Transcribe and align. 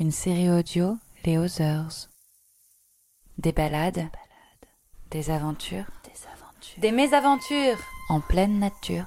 une 0.00 0.12
série 0.12 0.48
audio 0.48 0.96
Les 1.26 1.36
Others. 1.36 2.08
Des 3.36 3.52
balades, 3.52 4.08
des 5.10 5.30
aventures, 5.30 5.84
des 6.78 6.90
mésaventures 6.90 7.76
en 8.08 8.22
pleine 8.22 8.58
nature. 8.58 9.04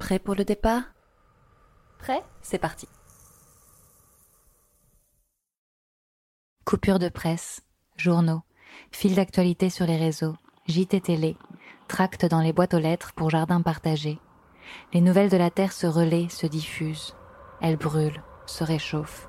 Prêt 0.00 0.18
pour 0.18 0.34
le 0.34 0.44
départ? 0.44 0.82
Prêt? 2.00 2.20
C'est 2.42 2.58
parti. 2.58 2.88
Coupure 6.64 6.98
de 6.98 7.08
presse, 7.08 7.62
journaux, 7.96 8.42
fil 8.90 9.14
d'actualité 9.14 9.70
sur 9.70 9.86
les 9.86 9.96
réseaux, 9.96 10.34
JT 10.66 11.00
télé, 11.00 11.36
tracts 11.86 12.26
dans 12.26 12.40
les 12.40 12.52
boîtes 12.52 12.74
aux 12.74 12.80
lettres 12.80 13.12
pour 13.12 13.30
jardins 13.30 13.62
partagés. 13.62 14.18
Les 14.92 15.00
nouvelles 15.00 15.30
de 15.30 15.36
la 15.36 15.52
Terre 15.52 15.72
se 15.72 15.86
relaient, 15.86 16.28
se 16.28 16.48
diffusent. 16.48 17.14
Elles 17.60 17.76
brûlent, 17.76 18.22
se 18.46 18.64
réchauffent. 18.64 19.28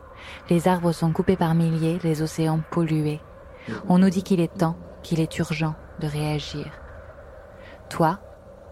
Les 0.49 0.67
arbres 0.67 0.91
sont 0.91 1.11
coupés 1.11 1.35
par 1.37 1.55
milliers, 1.55 1.99
les 2.03 2.21
océans 2.21 2.61
pollués. 2.71 3.21
On 3.87 3.99
nous 3.99 4.09
dit 4.09 4.23
qu'il 4.23 4.39
est 4.39 4.57
temps, 4.57 4.77
qu'il 5.03 5.19
est 5.19 5.37
urgent 5.39 5.75
de 5.99 6.07
réagir. 6.07 6.67
Toi, 7.89 8.19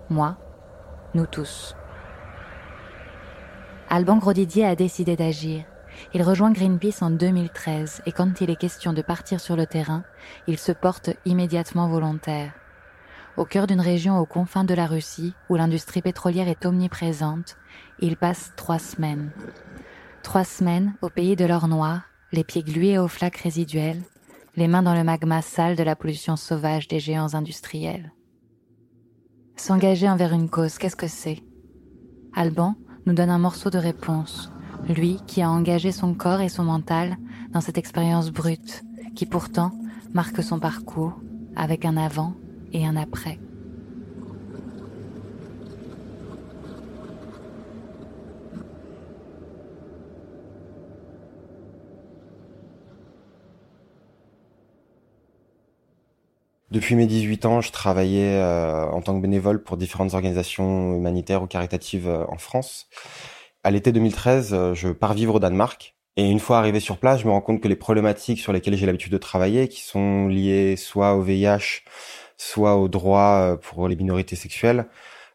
moi, 0.09 0.37
nous 1.13 1.25
tous. 1.25 1.75
Alban 3.89 4.17
Grodidier 4.17 4.65
a 4.65 4.75
décidé 4.75 5.15
d'agir. 5.15 5.63
Il 6.13 6.23
rejoint 6.23 6.51
Greenpeace 6.51 7.01
en 7.01 7.09
2013 7.09 8.01
et 8.05 8.11
quand 8.11 8.41
il 8.41 8.49
est 8.49 8.55
question 8.55 8.91
de 8.93 9.01
partir 9.01 9.39
sur 9.39 9.55
le 9.55 9.65
terrain, 9.65 10.03
il 10.47 10.57
se 10.57 10.71
porte 10.71 11.11
immédiatement 11.25 11.87
volontaire. 11.87 12.51
Au 13.37 13.43
cœur 13.43 13.67
d'une 13.67 13.81
région 13.81 14.17
aux 14.17 14.25
confins 14.25 14.63
de 14.63 14.73
la 14.73 14.85
Russie, 14.85 15.33
où 15.49 15.55
l'industrie 15.55 16.01
pétrolière 16.01 16.47
est 16.47 16.65
omniprésente, 16.65 17.57
il 17.99 18.15
passe 18.15 18.53
trois 18.55 18.79
semaines. 18.79 19.31
Trois 20.23 20.45
semaines 20.45 20.93
au 21.01 21.09
pays 21.09 21.35
de 21.35 21.43
l'or 21.43 21.67
noir, 21.67 22.03
les 22.31 22.45
pieds 22.45 22.63
glués 22.63 22.97
aux 22.97 23.09
flaques 23.09 23.37
résiduelles, 23.37 24.01
les 24.55 24.69
mains 24.69 24.83
dans 24.83 24.93
le 24.93 25.03
magma 25.03 25.41
sale 25.41 25.75
de 25.75 25.83
la 25.83 25.97
pollution 25.97 26.37
sauvage 26.37 26.87
des 26.87 26.99
géants 26.99 27.33
industriels. 27.33 28.13
S'engager 29.57 30.09
envers 30.09 30.31
une 30.31 30.49
cause, 30.49 30.77
qu'est-ce 30.77 30.95
que 30.95 31.07
c'est? 31.07 31.43
Alban 32.33 32.75
nous 33.05 33.13
donne 33.13 33.29
un 33.29 33.37
morceau 33.37 33.69
de 33.69 33.77
réponse, 33.77 34.49
lui 34.87 35.19
qui 35.27 35.41
a 35.41 35.49
engagé 35.49 35.91
son 35.91 36.13
corps 36.13 36.41
et 36.41 36.49
son 36.49 36.63
mental 36.63 37.17
dans 37.51 37.61
cette 37.61 37.77
expérience 37.77 38.31
brute, 38.31 38.83
qui 39.13 39.25
pourtant 39.25 39.71
marque 40.13 40.41
son 40.41 40.59
parcours 40.59 41.19
avec 41.55 41.83
un 41.83 41.97
avant 41.97 42.33
et 42.75 42.85
un 42.85 42.97
après. 42.97 43.39
Depuis 56.69 56.95
mes 56.95 57.05
18 57.05 57.45
ans, 57.45 57.61
je 57.61 57.71
travaillais 57.71 58.35
euh, 58.35 58.85
en 58.87 59.01
tant 59.01 59.15
que 59.15 59.21
bénévole 59.21 59.63
pour 59.63 59.77
différentes 59.77 60.13
organisations 60.13 60.93
humanitaires 60.97 61.41
ou 61.41 61.47
caritatives 61.47 62.09
euh, 62.09 62.25
en 62.27 62.37
France. 62.37 62.87
À 63.63 63.71
l'été 63.71 63.93
2013, 63.93 64.53
euh, 64.53 64.73
je 64.73 64.89
pars 64.89 65.13
vivre 65.13 65.35
au 65.35 65.39
Danemark. 65.39 65.95
Et 66.17 66.29
une 66.29 66.39
fois 66.39 66.57
arrivé 66.57 66.81
sur 66.81 66.97
place, 66.97 67.21
je 67.21 67.27
me 67.27 67.31
rends 67.31 67.39
compte 67.39 67.61
que 67.61 67.69
les 67.69 67.77
problématiques 67.77 68.39
sur 68.39 68.51
lesquelles 68.51 68.75
j'ai 68.75 68.85
l'habitude 68.85 69.13
de 69.13 69.17
travailler, 69.17 69.69
qui 69.69 69.81
sont 69.81 70.27
liées 70.27 70.75
soit 70.75 71.15
au 71.15 71.21
VIH, 71.21 71.83
soit 72.37 72.75
aux 72.75 72.87
droits 72.87 73.59
pour 73.61 73.87
les 73.87 73.95
minorités 73.95 74.35
sexuelles, 74.35 74.85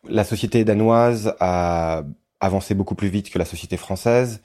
la 0.09 0.25
société 0.25 0.65
danoise 0.65 1.35
a 1.41 2.03
avancé 2.41 2.75
beaucoup 2.75 2.95
plus 2.95 3.09
vite 3.09 3.31
que 3.31 3.39
la 3.39 3.45
société 3.45 3.77
française. 3.77 4.43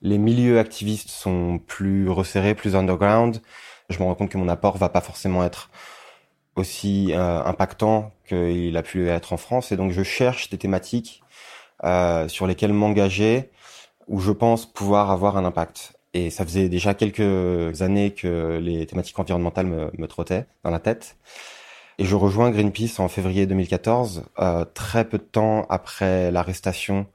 Les 0.00 0.18
milieux 0.18 0.58
activistes 0.58 1.10
sont 1.10 1.58
plus 1.58 2.08
resserrés, 2.08 2.54
plus 2.54 2.76
underground. 2.76 3.40
Je 3.88 3.98
me 3.98 4.04
rends 4.04 4.14
compte 4.14 4.30
que 4.30 4.38
mon 4.38 4.48
apport 4.48 4.76
va 4.76 4.88
pas 4.88 5.00
forcément 5.00 5.44
être 5.44 5.70
aussi 6.56 7.12
euh, 7.12 7.42
impactant 7.44 8.12
qu'il 8.28 8.76
a 8.76 8.82
pu 8.82 9.08
être 9.08 9.32
en 9.32 9.36
France. 9.36 9.72
Et 9.72 9.76
donc 9.76 9.92
je 9.92 10.02
cherche 10.02 10.50
des 10.50 10.58
thématiques 10.58 11.22
euh, 11.84 12.28
sur 12.28 12.46
lesquelles 12.46 12.72
m'engager, 12.72 13.50
où 14.08 14.20
je 14.20 14.32
pense 14.32 14.66
pouvoir 14.66 15.10
avoir 15.10 15.36
un 15.36 15.44
impact. 15.44 15.94
Et 16.14 16.30
ça 16.30 16.44
faisait 16.44 16.68
déjà 16.68 16.94
quelques 16.94 17.82
années 17.82 18.12
que 18.12 18.58
les 18.62 18.86
thématiques 18.86 19.18
environnementales 19.18 19.66
me, 19.66 19.90
me 19.96 20.06
trottaient 20.06 20.46
dans 20.62 20.70
la 20.70 20.78
tête. 20.78 21.16
Je 22.02 22.16
rejoins 22.16 22.50
Greenpeace 22.50 22.98
en 22.98 23.06
février 23.06 23.46
2014, 23.46 24.24
euh, 24.40 24.64
très 24.64 25.08
peu 25.08 25.18
de 25.18 25.22
temps 25.22 25.66
après 25.68 26.32
l'arrestation 26.32 27.06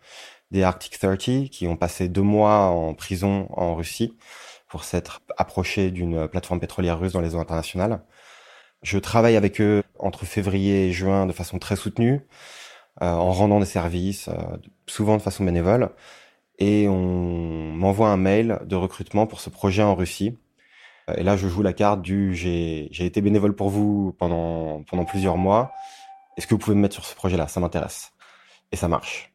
des 0.52 0.64
Arctic 0.64 0.98
30, 0.98 1.50
qui 1.50 1.68
ont 1.68 1.76
passé 1.76 2.08
deux 2.08 2.22
mois 2.22 2.68
en 2.68 2.94
prison 2.94 3.50
en 3.52 3.76
Russie 3.76 4.14
pour 4.70 4.86
s'être 4.86 5.22
approchés 5.38 5.92
d'une 5.92 6.30
plateforme 6.30 6.62
pétrolière 6.62 7.00
russe 7.00 7.12
dans 7.12 7.20
les 7.20 7.36
eaux 7.36 7.40
internationales. 7.40 8.02
Je 8.82 8.98
travaille 8.98 9.36
avec 9.36 9.60
eux 9.60 9.84
entre 10.00 10.26
février 10.26 10.88
et 10.88 10.94
juin 10.94 11.26
de 11.26 11.34
façon 11.34 11.60
très 11.60 11.76
soutenue, 11.76 12.22
euh, 13.02 13.12
en 13.12 13.34
rendant 13.34 13.60
des 13.60 13.66
services, 13.66 14.30
euh, 14.30 14.58
souvent 14.88 15.18
de 15.18 15.22
façon 15.22 15.44
bénévole. 15.44 15.90
Et 16.60 16.88
on 16.88 17.74
m'envoie 17.74 18.08
un 18.10 18.18
mail 18.18 18.60
de 18.66 18.78
recrutement 18.78 19.28
pour 19.28 19.42
ce 19.42 19.50
projet 19.50 19.84
en 19.84 19.96
Russie. 19.96 20.38
Et 21.16 21.24
là, 21.24 21.38
je 21.38 21.48
joue 21.48 21.62
la 21.62 21.74
carte 21.74 22.02
du 22.02 22.36
j'ai 22.36 23.06
été 23.06 23.22
bénévole 23.22 23.56
pour 23.56 23.70
vous 23.70 24.14
pendant 24.20 24.84
pendant 24.84 25.06
plusieurs 25.06 25.38
mois. 25.38 25.72
Est-ce 26.36 26.48
que 26.48 26.54
vous 26.54 26.60
pouvez 26.60 26.76
me 26.76 26.82
mettre 26.82 26.96
sur 26.96 27.06
ce 27.06 27.16
projet-là? 27.16 27.48
Ça 27.48 27.60
m'intéresse. 27.60 28.12
Et 28.72 28.76
ça 28.76 28.88
marche. 28.88 29.34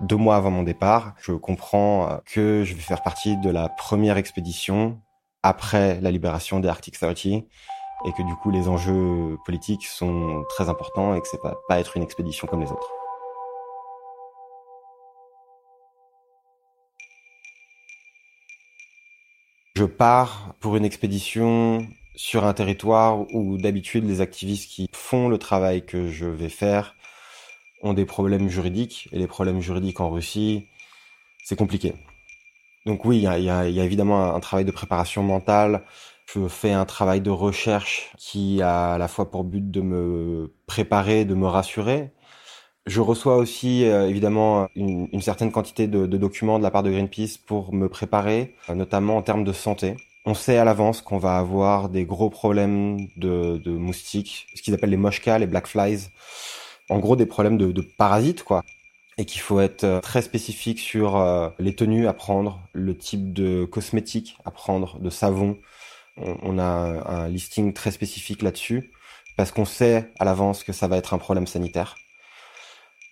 Deux 0.00 0.16
mois 0.16 0.36
avant 0.36 0.50
mon 0.50 0.62
départ, 0.62 1.14
je 1.20 1.32
comprends 1.32 2.20
que 2.24 2.64
je 2.64 2.74
vais 2.74 2.80
faire 2.80 3.02
partie 3.02 3.36
de 3.36 3.50
la 3.50 3.68
première 3.68 4.16
expédition 4.16 5.00
après 5.42 6.00
la 6.00 6.10
libération 6.10 6.60
des 6.60 6.68
Arctic 6.68 6.98
30 6.98 7.26
et 7.26 8.12
que 8.12 8.22
du 8.22 8.34
coup 8.36 8.50
les 8.50 8.68
enjeux 8.68 9.36
politiques 9.44 9.86
sont 9.86 10.44
très 10.48 10.68
importants 10.68 11.14
et 11.14 11.20
que 11.20 11.28
c'est 11.28 11.40
pas 11.42 11.56
pas 11.68 11.80
être 11.80 11.96
une 11.96 12.02
expédition 12.02 12.46
comme 12.46 12.60
les 12.60 12.70
autres. 12.70 12.99
Je 19.80 19.86
pars 19.86 20.54
pour 20.60 20.76
une 20.76 20.84
expédition 20.84 21.88
sur 22.14 22.44
un 22.44 22.52
territoire 22.52 23.18
où 23.32 23.56
d'habitude 23.56 24.04
les 24.06 24.20
activistes 24.20 24.68
qui 24.68 24.90
font 24.92 25.26
le 25.30 25.38
travail 25.38 25.86
que 25.86 26.06
je 26.06 26.26
vais 26.26 26.50
faire 26.50 26.96
ont 27.80 27.94
des 27.94 28.04
problèmes 28.04 28.50
juridiques 28.50 29.08
et 29.10 29.18
les 29.18 29.26
problèmes 29.26 29.62
juridiques 29.62 30.00
en 30.00 30.10
Russie, 30.10 30.68
c'est 31.44 31.56
compliqué. 31.56 31.94
Donc 32.84 33.06
oui, 33.06 33.20
il 33.20 33.22
y 33.22 33.48
a, 33.48 33.64
évidemment 33.64 34.34
un 34.34 34.40
travail 34.40 34.66
de 34.66 34.70
préparation 34.70 35.22
mentale. 35.22 35.82
Je 36.26 36.46
fais 36.46 36.72
un 36.72 36.84
travail 36.84 37.22
de 37.22 37.30
recherche 37.30 38.12
qui 38.18 38.60
a 38.60 38.92
à 38.92 38.98
la 38.98 39.08
fois 39.08 39.30
pour 39.30 39.44
but 39.44 39.70
de 39.70 39.80
me 39.80 40.54
préparer, 40.66 41.24
de 41.24 41.34
me 41.34 41.46
rassurer. 41.46 42.12
Je 42.86 43.00
reçois 43.00 43.36
aussi 43.36 43.84
euh, 43.84 44.08
évidemment 44.08 44.68
une, 44.74 45.08
une, 45.12 45.20
certaine 45.20 45.52
quantité 45.52 45.86
de, 45.86 46.06
de, 46.06 46.16
documents 46.16 46.58
de 46.58 46.62
la 46.62 46.70
part 46.70 46.82
de 46.82 46.90
Greenpeace 46.90 47.38
pour 47.38 47.74
me 47.74 47.88
préparer, 47.88 48.54
euh, 48.68 48.74
notamment 48.74 49.16
en 49.16 49.22
termes 49.22 49.44
de 49.44 49.52
santé. 49.52 49.96
On 50.24 50.34
sait 50.34 50.56
à 50.56 50.64
l'avance 50.64 51.02
qu'on 51.02 51.18
va 51.18 51.36
avoir 51.38 51.88
des 51.88 52.04
gros 52.04 52.30
problèmes 52.30 53.06
de, 53.16 53.58
de 53.58 53.70
moustiques, 53.70 54.46
ce 54.54 54.62
qu'ils 54.62 54.74
appellent 54.74 54.90
les 54.90 54.96
moshkas, 54.96 55.38
les 55.38 55.46
black 55.46 55.66
flies. 55.66 56.08
En 56.88 56.98
gros, 56.98 57.16
des 57.16 57.26
problèmes 57.26 57.58
de, 57.58 57.70
de 57.72 57.82
parasites, 57.82 58.42
quoi 58.42 58.64
et 59.20 59.26
qu'il 59.26 59.42
faut 59.42 59.60
être 59.60 59.84
euh, 59.84 60.00
très 60.00 60.22
spécifique 60.22 60.78
sur 60.80 61.18
euh, 61.18 61.50
les 61.58 61.74
tenues 61.74 62.06
à 62.06 62.14
prendre, 62.14 62.58
le 62.72 62.96
type 62.96 63.34
de 63.34 63.66
cosmétiques 63.66 64.38
à 64.46 64.50
prendre, 64.50 64.98
de 64.98 65.10
savon. 65.10 65.58
On, 66.16 66.58
a 66.58 66.64
un 66.64 67.28
listing 67.28 67.72
très 67.72 67.90
spécifique 67.90 68.42
là-dessus 68.42 68.90
parce 69.36 69.52
qu'on 69.52 69.64
sait 69.64 70.10
à 70.18 70.24
l'avance 70.24 70.64
que 70.64 70.72
ça 70.72 70.88
va 70.88 70.96
être 70.96 71.14
un 71.14 71.18
problème 71.18 71.46
sanitaire. 71.46 71.96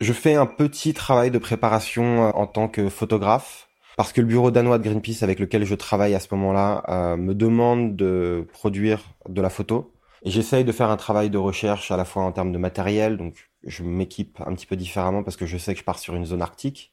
Je 0.01 0.13
fais 0.13 0.35
un 0.35 0.47
petit 0.47 0.95
travail 0.95 1.31
de 1.31 1.39
préparation 1.39 2.29
euh, 2.29 2.31
en 2.35 2.47
tant 2.47 2.69
que 2.69 2.89
photographe 2.89 3.69
parce 3.97 4.13
que 4.13 4.21
le 4.21 4.29
bureau 4.29 4.51
danois 4.53 4.79
de 4.79 4.85
Greenpeace 4.85 5.23
avec 5.25 5.41
lequel 5.41 5.65
je 5.65 5.75
travaille 5.75 6.15
à 6.15 6.21
ce 6.21 6.33
moment-là 6.33 7.17
me 7.17 7.35
demande 7.35 7.97
de 7.97 8.47
produire 8.53 9.03
de 9.29 9.43
la 9.43 9.51
photo. 9.51 9.93
Et 10.23 10.31
j'essaye 10.31 10.65
de 10.65 10.71
faire 10.71 10.91
un 10.91 10.97
travail 10.97 11.31
de 11.31 11.39
recherche 11.39 11.91
à 11.91 11.97
la 11.97 12.05
fois 12.05 12.23
en 12.23 12.31
termes 12.31 12.53
de 12.53 12.59
matériel, 12.59 13.17
donc 13.17 13.51
je 13.65 13.83
m'équipe 13.83 14.41
un 14.47 14.55
petit 14.55 14.67
peu 14.67 14.77
différemment 14.77 15.25
parce 15.25 15.37
que 15.37 15.47
je 15.47 15.59
sais 15.59 15.75
que 15.75 15.81
je 15.81 15.85
pars 15.85 15.99
sur 15.99 16.15
une 16.15 16.27
zone 16.27 16.43
arctique 16.43 16.93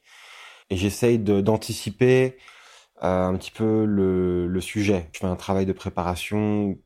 et 0.70 0.78
j'essaye 0.78 1.20
d'anticiper 1.20 2.38
euh, 3.04 3.28
un 3.28 3.36
petit 3.36 3.52
peu 3.52 3.86
le, 3.86 4.48
le, 4.48 4.62
sujet. 4.62 5.10
Je 5.14 5.20
fais 5.20 5.28
un 5.28 5.36
travail 5.36 5.66
de 5.66 5.74
préparation 5.74 6.78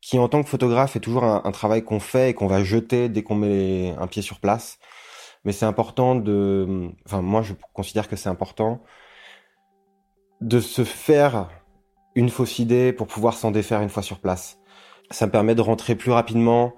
qui, 0.00 0.18
en 0.18 0.28
tant 0.28 0.42
que 0.42 0.48
photographe, 0.48 0.96
est 0.96 1.00
toujours 1.00 1.24
un 1.24 1.52
travail 1.52 1.84
qu'on 1.84 2.00
fait 2.00 2.30
et 2.30 2.34
qu'on 2.34 2.46
va 2.46 2.62
jeter 2.62 3.08
dès 3.08 3.22
qu'on 3.22 3.36
met 3.36 3.94
un 3.98 4.06
pied 4.06 4.20
sur 4.20 4.40
place. 4.40 4.78
Mais 5.44 5.52
c'est 5.52 5.66
important 5.66 6.14
de, 6.14 6.90
enfin 7.06 7.22
moi 7.22 7.42
je 7.42 7.54
considère 7.72 8.08
que 8.08 8.16
c'est 8.16 8.28
important 8.28 8.82
de 10.40 10.60
se 10.60 10.84
faire 10.84 11.48
une 12.14 12.28
fausse 12.28 12.58
idée 12.58 12.92
pour 12.92 13.06
pouvoir 13.06 13.34
s'en 13.34 13.50
défaire 13.50 13.82
une 13.82 13.88
fois 13.88 14.02
sur 14.02 14.20
place. 14.20 14.58
Ça 15.10 15.26
me 15.26 15.32
permet 15.32 15.54
de 15.54 15.60
rentrer 15.60 15.94
plus 15.94 16.10
rapidement 16.10 16.74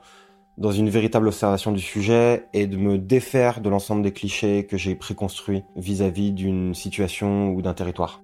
dans 0.58 0.72
une 0.72 0.88
véritable 0.88 1.28
observation 1.28 1.72
du 1.72 1.80
sujet 1.80 2.46
et 2.54 2.66
de 2.66 2.76
me 2.76 2.98
défaire 2.98 3.60
de 3.60 3.68
l'ensemble 3.68 4.02
des 4.02 4.12
clichés 4.12 4.66
que 4.66 4.76
j'ai 4.76 4.94
préconstruits 4.94 5.64
vis-à-vis 5.76 6.32
d'une 6.32 6.74
situation 6.74 7.50
ou 7.50 7.62
d'un 7.62 7.74
territoire. 7.74 8.22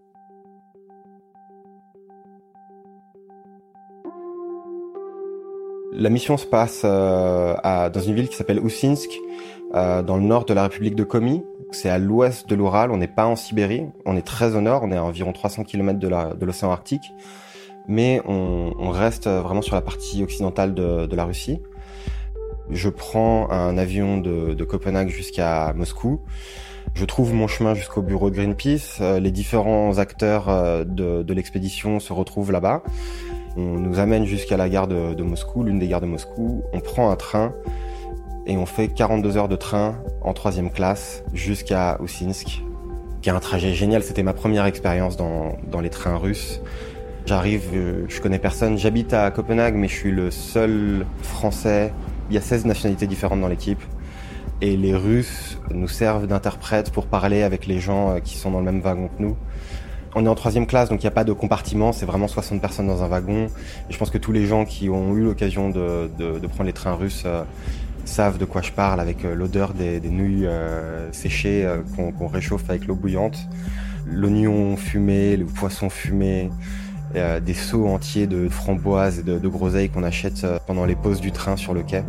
La 5.93 6.09
mission 6.09 6.37
se 6.37 6.47
passe 6.47 6.83
euh, 6.85 7.55
à, 7.63 7.91
dans 7.91 8.01
une 8.01 8.15
ville 8.15 8.29
qui 8.29 8.37
s'appelle 8.37 8.65
Usinsk, 8.65 9.11
euh, 9.75 10.03
dans 10.03 10.17
le 10.17 10.23
nord 10.23 10.47
de 10.47 10.55
la 10.55 10.65
République 10.65 10.95
de 10.95 11.05
Komi. 11.05 11.45
C'est 11.71 11.91
à 11.91 11.99
l'ouest 11.99 12.49
de 12.49 12.55
l'Oural, 12.55 12.91
on 12.91 12.97
n'est 12.97 13.09
pas 13.09 13.27
en 13.27 13.37
Sibérie, 13.37 13.87
on 14.07 14.17
est 14.17 14.27
très 14.27 14.57
au 14.57 14.61
nord, 14.61 14.83
on 14.85 14.91
est 14.91 14.97
à 14.97 15.05
environ 15.05 15.33
300 15.33 15.65
km 15.65 15.99
de 15.99 16.45
l'océan 16.47 16.71
Arctique, 16.71 17.13
mais 17.89 18.21
on, 18.27 18.73
on, 18.79 18.91
reste 18.91 19.27
vraiment 19.27 19.63
sur 19.63 19.75
la 19.75 19.81
partie 19.81 20.23
occidentale 20.23 20.75
de, 20.75 21.07
de 21.07 21.17
la 21.17 21.25
Russie. 21.25 21.61
Je 22.71 22.89
prends 22.89 23.51
un 23.51 23.77
avion 23.79 24.19
de, 24.19 24.55
de 24.55 24.65
Copenhague 24.65 25.09
jusqu'à 25.09 25.73
Moscou. 25.75 26.21
Je 26.95 27.05
trouve 27.05 27.33
mon 27.33 27.47
chemin 27.47 27.75
jusqu'au 27.75 28.03
bureau 28.03 28.31
de 28.31 28.37
Greenpeace. 28.37 28.99
Euh, 29.01 29.19
les 29.19 29.31
différents 29.31 29.99
acteurs 29.99 30.49
euh, 30.49 30.85
de, 30.85 31.23
de 31.23 31.35
l'expédition 31.35 32.01
se 32.01 32.13
retrouvent 32.13 32.53
là-bas. 32.53 32.83
On 33.57 33.79
nous 33.79 33.99
amène 33.99 34.25
jusqu'à 34.25 34.57
la 34.57 34.69
gare 34.69 34.89
de, 34.89 35.23
Moscou, 35.23 35.63
l'une 35.63 35.79
des 35.79 35.89
gares 35.89 36.01
de 36.01 36.07
Moscou. 36.07 36.63
On 36.73 36.81
prend 36.81 37.11
un 37.11 37.17
train 37.17 37.53
et 38.47 38.57
on 38.57 38.67
fait 38.67 38.89
42 38.89 39.37
heures 39.37 39.49
de 39.49 39.57
train 39.57 39.97
en 40.23 40.33
troisième 40.33 40.71
classe 40.71 41.23
jusqu'à 41.35 41.99
Usinsk, 42.03 42.63
qui 43.21 43.29
est 43.29 43.33
un 43.33 43.41
trajet 43.41 43.75
génial. 43.75 44.03
C'était 44.03 44.23
ma 44.23 44.33
première 44.33 44.65
expérience 44.65 45.17
dans, 45.17 45.57
dans 45.71 45.81
les 45.81 45.91
trains 45.91 46.17
russes. 46.17 46.61
J'arrive, 47.27 47.69
euh, 47.75 48.05
je 48.09 48.21
connais 48.21 48.39
personne. 48.39 48.79
J'habite 48.79 49.13
à 49.13 49.31
Copenhague, 49.31 49.75
mais 49.75 49.87
je 49.87 49.95
suis 49.95 50.11
le 50.11 50.31
seul 50.31 51.07
Français. 51.23 51.93
Il 52.31 52.35
y 52.35 52.39
a 52.39 52.41
16 52.41 52.65
nationalités 52.65 53.07
différentes 53.07 53.41
dans 53.41 53.49
l'équipe. 53.49 53.83
Et 54.61 54.77
les 54.77 54.95
Russes 54.95 55.59
nous 55.71 55.89
servent 55.89 56.27
d'interprètes 56.27 56.91
pour 56.91 57.07
parler 57.07 57.43
avec 57.43 57.67
les 57.67 57.81
gens 57.81 58.13
euh, 58.13 58.19
qui 58.21 58.37
sont 58.37 58.51
dans 58.51 58.61
le 58.61 58.65
même 58.65 58.81
wagon 58.81 59.09
que 59.09 59.23
nous. 59.23 59.37
On 60.15 60.27
est 60.27 60.29
en 60.29 60.35
troisième 60.35 60.67
classe, 60.67 60.91
donc 60.91 61.01
il 61.03 61.07
n'y 61.07 61.09
a 61.09 61.13
pas 61.13 61.25
de 61.25 61.33
compartiment, 61.33 61.93
c'est 61.93 62.05
vraiment 62.05 62.29
60 62.29 62.61
personnes 62.61 62.87
dans 62.87 63.03
un 63.03 63.09
wagon. 63.09 63.47
Et 63.89 63.93
je 63.93 63.99
pense 63.99 64.11
que 64.11 64.19
tous 64.19 64.33
les 64.33 64.45
gens 64.45 64.67
qui 64.67 64.91
ont 64.91 65.17
eu 65.17 65.25
l'occasion 65.25 65.71
de, 65.71 66.11
prendre 66.49 66.65
les 66.65 66.75
trains 66.75 66.93
russes 66.93 67.23
euh, 67.25 67.45
savent 68.05 68.37
de 68.37 68.45
quoi 68.45 68.61
je 68.61 68.73
parle 68.73 69.01
avec 69.01 69.25
euh, 69.25 69.35
l'odeur 69.35 69.73
des, 69.73 70.01
des, 70.01 70.11
nouilles 70.11 70.47
euh, 70.47 71.11
séchées 71.13 71.67
qu'on 71.97 72.13
qu 72.13 72.27
réchauffe 72.27 72.69
avec 72.69 72.87
l'eau 72.87 72.95
bouillante, 72.95 73.39
l'oignon 74.07 74.77
fumé, 74.77 75.37
le 75.37 75.47
poisson 75.47 75.89
fumé, 75.89 76.51
des 77.15 77.55
seaux 77.55 77.87
entiers 77.87 78.27
de 78.27 78.49
framboises 78.49 79.19
et 79.19 79.23
de, 79.23 79.49
groseilles 79.49 79.91
qu'on 79.91 80.03
achète 80.03 80.47
pendant 80.67 80.87
les 80.87 80.95
pauses 80.95 81.21
du 81.21 81.31
train 81.31 81.57
sur 81.57 81.75
le 81.75 81.83
quai. 81.83 82.03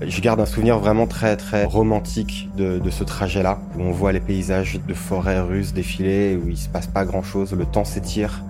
Je 0.00 0.20
garde 0.20 0.38
un 0.38 0.46
souvenir 0.46 0.78
vraiment 0.78 1.08
très 1.08 1.36
très 1.36 1.64
romantique 1.64 2.48
de, 2.56 2.80
ce 2.88 3.02
trajet-là, 3.02 3.58
où 3.76 3.82
on 3.82 3.90
voit 3.90 4.12
les 4.12 4.20
paysages 4.20 4.80
de 4.86 4.94
forêts 4.94 5.40
russes 5.40 5.72
défiler, 5.72 6.36
où 6.36 6.48
il 6.48 6.56
se 6.56 6.68
passe 6.68 6.86
pas 6.86 7.04
grand-chose, 7.04 7.52
le 7.52 7.64
temps 7.64 7.84
s'étire 7.84 8.44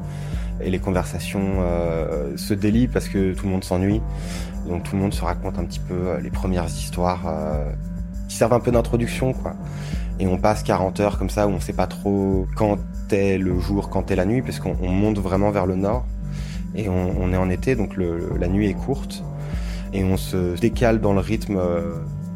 et 0.60 0.70
les 0.70 0.78
conversations 0.78 1.58
euh, 1.60 2.36
se 2.36 2.52
délient 2.52 2.88
parce 2.88 3.08
que 3.08 3.32
tout 3.32 3.46
le 3.46 3.52
monde 3.52 3.64
s'ennuie. 3.64 4.02
Donc 4.68 4.82
tout 4.82 4.96
le 4.96 5.00
monde 5.00 5.14
se 5.14 5.24
raconte 5.24 5.58
un 5.58 5.64
petit 5.64 5.80
peu 5.80 5.94
euh, 5.94 6.20
les 6.20 6.30
premières 6.30 6.66
histoires 6.66 7.22
euh, 7.26 7.70
qui 8.28 8.36
servent 8.36 8.52
un 8.52 8.60
peu 8.60 8.70
d'introduction, 8.70 9.32
quoi. 9.32 9.54
Et 10.20 10.26
on 10.26 10.36
passe 10.36 10.62
40 10.64 11.00
heures 11.00 11.18
comme 11.18 11.30
ça 11.30 11.46
où 11.46 11.50
on 11.50 11.60
sait 11.60 11.72
pas 11.72 11.86
trop 11.86 12.46
quand 12.56 12.78
est 13.10 13.38
le 13.38 13.58
jour, 13.60 13.88
quand 13.88 14.10
est 14.10 14.16
la 14.16 14.26
nuit, 14.26 14.42
parce 14.42 14.58
qu'on 14.58 14.74
monte 14.88 15.18
vraiment 15.18 15.50
vers 15.50 15.64
le 15.64 15.76
nord. 15.76 16.04
Et 16.74 16.88
on, 16.88 17.32
est 17.32 17.36
en 17.36 17.48
été, 17.48 17.76
donc 17.76 17.96
la 17.96 18.48
nuit 18.48 18.68
est 18.68 18.74
courte. 18.74 19.24
Et 19.92 20.04
on 20.04 20.16
se 20.16 20.58
décale 20.58 21.00
dans 21.00 21.12
le 21.12 21.20
rythme 21.20 21.56
euh, 21.56 21.94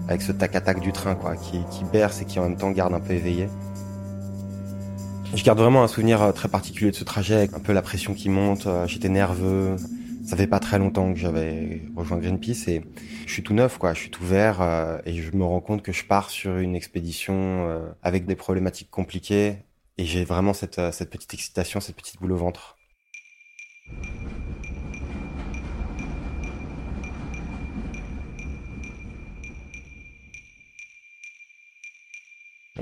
avec 0.09 0.23
ce 0.23 0.33
tac-à-tac 0.33 0.81
du 0.81 0.93
train, 0.93 1.15
quoi, 1.15 1.37
qui, 1.37 1.61
berce 1.93 2.23
et 2.23 2.25
qui 2.25 2.39
en 2.39 2.45
même 2.45 2.57
temps 2.57 2.71
garde 2.71 2.95
un 2.95 3.01
peu 3.01 3.13
éveillé. 3.13 3.49
Je 5.35 5.45
garde 5.45 5.59
vraiment 5.59 5.83
un 5.83 5.89
souvenir 5.89 6.23
euh, 6.23 6.33
très 6.33 6.49
particulier 6.49 6.91
de 6.91 6.97
ce 6.97 7.05
trajet, 7.05 7.49
un 7.55 7.61
peu 7.61 7.73
la 7.73 7.83
pression 7.83 8.15
qui 8.15 8.29
monte, 8.29 8.67
euh, 8.67 8.87
j'étais 8.87 9.09
nerveux, 9.09 9.77
ça 10.27 10.37
fait 10.37 10.47
pas 10.47 10.61
très 10.61 10.79
longtemps 10.79 11.13
que 11.13 11.19
j'avais 11.19 11.83
rejoint 11.97 12.19
Greenpeace 12.19 12.69
et 12.69 12.83
je 13.27 13.33
suis 13.33 13.43
tout 13.43 13.55
neuf, 13.55 13.79
quoi. 13.79 13.93
Je 13.95 14.01
suis 14.01 14.11
tout 14.11 14.25
vert 14.25 15.01
et 15.05 15.15
je 15.15 15.37
me 15.37 15.45
rends 15.45 15.61
compte 15.61 15.83
que 15.83 15.93
je 15.93 16.05
pars 16.05 16.31
sur 16.31 16.59
une 16.59 16.77
expédition 16.77 17.67
avec 18.03 18.27
des 18.27 18.37
problématiques 18.37 18.91
compliquées 18.91 19.57
et 19.99 20.05
j'ai 20.05 20.25
vraiment 20.25 20.53
cette 20.53 20.77
petite 21.11 21.35
excitation, 21.35 21.81
cette 21.81 21.97
petite 21.97 22.21
boule 22.21 22.33
au 22.33 22.37
ventre. 22.37 22.77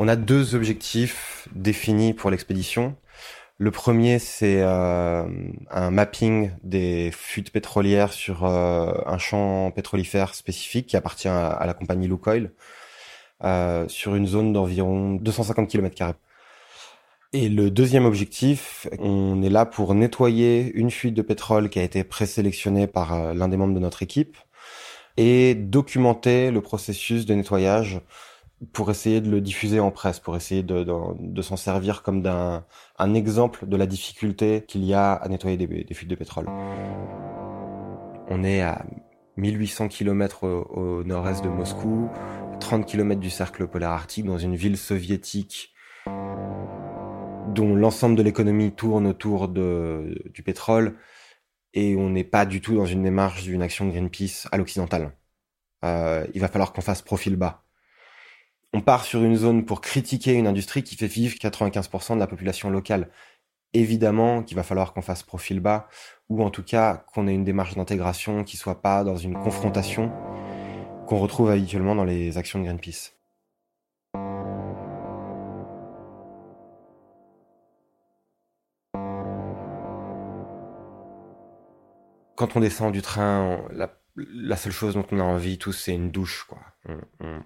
On 0.03 0.09
a 0.09 0.17
deux 0.17 0.55
objectifs 0.55 1.47
définis 1.55 2.15
pour 2.15 2.31
l'expédition. 2.31 2.97
Le 3.59 3.71
premier, 3.71 4.19
c'est 4.19 4.63
euh, 4.63 5.29
un 5.71 5.91
mapping 5.91 6.53
des 6.65 7.11
fuites 7.13 7.53
pétrolières 7.53 8.15
sur 8.15 8.47
euh, 8.47 8.95
un 9.05 9.19
champ 9.19 9.71
pétrolifère 9.73 10.35
spécifique 10.35 10.87
qui 10.87 10.97
appartient 10.97 11.29
à, 11.29 11.63
la 11.67 11.75
compagnie 11.75 12.09
Lukoil, 12.09 12.51
euh, 13.45 13.87
sur 13.89 14.15
une 14.15 14.27
zone 14.27 14.55
d'environ 14.55 15.17
250 15.17 15.69
km. 15.69 16.15
Et 17.35 17.51
le 17.51 17.71
deuxième 17.71 18.07
objectif, 18.07 18.89
on 19.01 19.43
est 19.43 19.51
là 19.51 19.67
pour 19.67 19.95
nettoyer 19.95 20.73
une 20.73 20.91
fuite 20.91 21.13
de 21.13 21.21
pétrole 21.21 21.69
qui 21.69 21.79
a 21.79 21.83
été 21.83 22.05
présélectionnée 22.05 22.87
par 22.87 23.13
euh, 23.13 23.35
l'un 23.35 23.49
des 23.49 23.59
membres 23.59 23.75
de 23.75 23.81
notre 23.81 24.03
équipe 24.03 24.39
et 25.19 25.55
documenter 25.55 26.51
le 26.51 26.63
processus 26.63 27.27
de 27.27 27.35
nettoyage 27.35 28.01
pour 28.73 28.91
essayer 28.91 29.21
de 29.21 29.31
le 29.31 29.41
diffuser 29.41 29.81
en 29.81 29.91
presse, 29.91 30.21
pour 30.21 30.37
essayer 30.37 30.63
de, 30.63 30.85
de, 30.85 30.93
de 31.19 31.43
s'en 31.43 31.57
servir 31.57 32.03
comme 32.03 32.23
d'un 32.23 32.65
un 32.99 33.15
exemple 33.15 33.67
de 33.67 33.77
la 33.77 33.87
difficulté 33.87 34.65
qu'il 34.69 34.85
y 34.85 34.93
a 34.95 35.15
à 35.15 35.29
nettoyer 35.29 35.57
des, 35.57 35.67
des, 35.67 35.95
fuites 35.95 36.11
de 36.11 36.15
pétrole. 36.15 36.47
On 38.29 38.45
est 38.45 38.61
à 38.61 38.85
1800 39.37 39.89
km 39.89 40.45
au, 40.45 40.63
au 40.79 41.05
nord-est 41.05 41.43
de 41.43 41.49
Moscou, 41.49 42.11
30 42.61 42.87
km 42.87 43.21
du 43.21 43.31
cercle 43.31 43.67
polaire 43.67 43.91
arctique, 43.91 44.27
dans 44.27 44.39
une 44.39 44.57
ville 44.57 44.77
soviétique 44.77 45.73
dont 47.55 47.75
l'ensemble 47.75 48.17
de 48.17 48.23
l'économie 48.23 48.73
tourne 48.73 49.07
autour 49.07 49.49
de, 49.49 50.15
du 50.33 50.43
pétrole, 50.43 50.97
et 51.73 51.97
on 51.97 52.11
n'est 52.11 52.25
pas 52.25 52.47
du 52.47 52.61
tout 52.61 52.77
dans 52.77 52.87
une 52.87 53.03
démarche 53.03 53.43
d'une 53.45 53.63
action 53.63 53.89
Greenpeace 53.89 54.47
à 54.53 54.57
l'occidental. 54.57 55.13
Euh, 55.85 56.27
il 56.35 56.41
va 56.41 56.49
falloir 56.49 56.73
qu'on 56.73 56.83
fasse 56.83 57.03
profil 57.03 57.37
bas 57.37 57.65
on 58.73 58.81
part 58.81 59.05
sur 59.05 59.23
une 59.23 59.37
zone 59.37 59.65
pour 59.65 59.81
critiquer 59.81 60.35
une 60.35 60.47
industrie 60.47 60.85
qui 60.85 60.97
fait 60.97 61.09
vivre 61.09 61.35
95% 61.37 62.15
de 62.15 62.21
la 62.21 62.27
population 62.27 62.71
locale. 62.71 63.09
Évidemment 63.73 64.43
qu'il 64.43 64.57
va 64.57 64.63
falloir 64.63 64.93
qu'on 64.93 65.03
fasse 65.03 65.23
profil 65.23 65.61
bas, 65.61 65.89
ou 66.29 66.43
en 66.43 66.51
tout 66.51 66.63
cas 66.63 67.05
qu'on 67.13 67.27
ait 67.27 67.35
une 67.35 67.45
démarche 67.45 67.75
d'intégration 67.75 68.45
qui 68.45 68.57
soit 68.57 68.81
pas 68.81 69.05
dans 69.05 69.17
une 69.17 69.35
confrontation 69.35 70.13
qu'on 71.07 71.19
retrouve 71.19 71.51
habituellement 71.51 71.97
dans 71.97 72.05
les 72.05 72.39
actions 72.39 72.61
de 72.61 72.65
Greenpeace. 72.65 73.13
Quand 82.37 82.57
on 82.57 82.61
descend 82.61 82.93
du 82.93 83.03
train, 83.03 83.61
la, 84.15 84.57
seule 84.57 84.73
chose 84.73 84.95
dont 84.95 85.05
on 85.13 85.21
a 85.21 85.25
envie 85.25 85.59
tous, 85.59 85.73
c'est 85.73 85.95
une 85.95 86.11
douche, 86.11 86.47
quoi. 86.49 86.61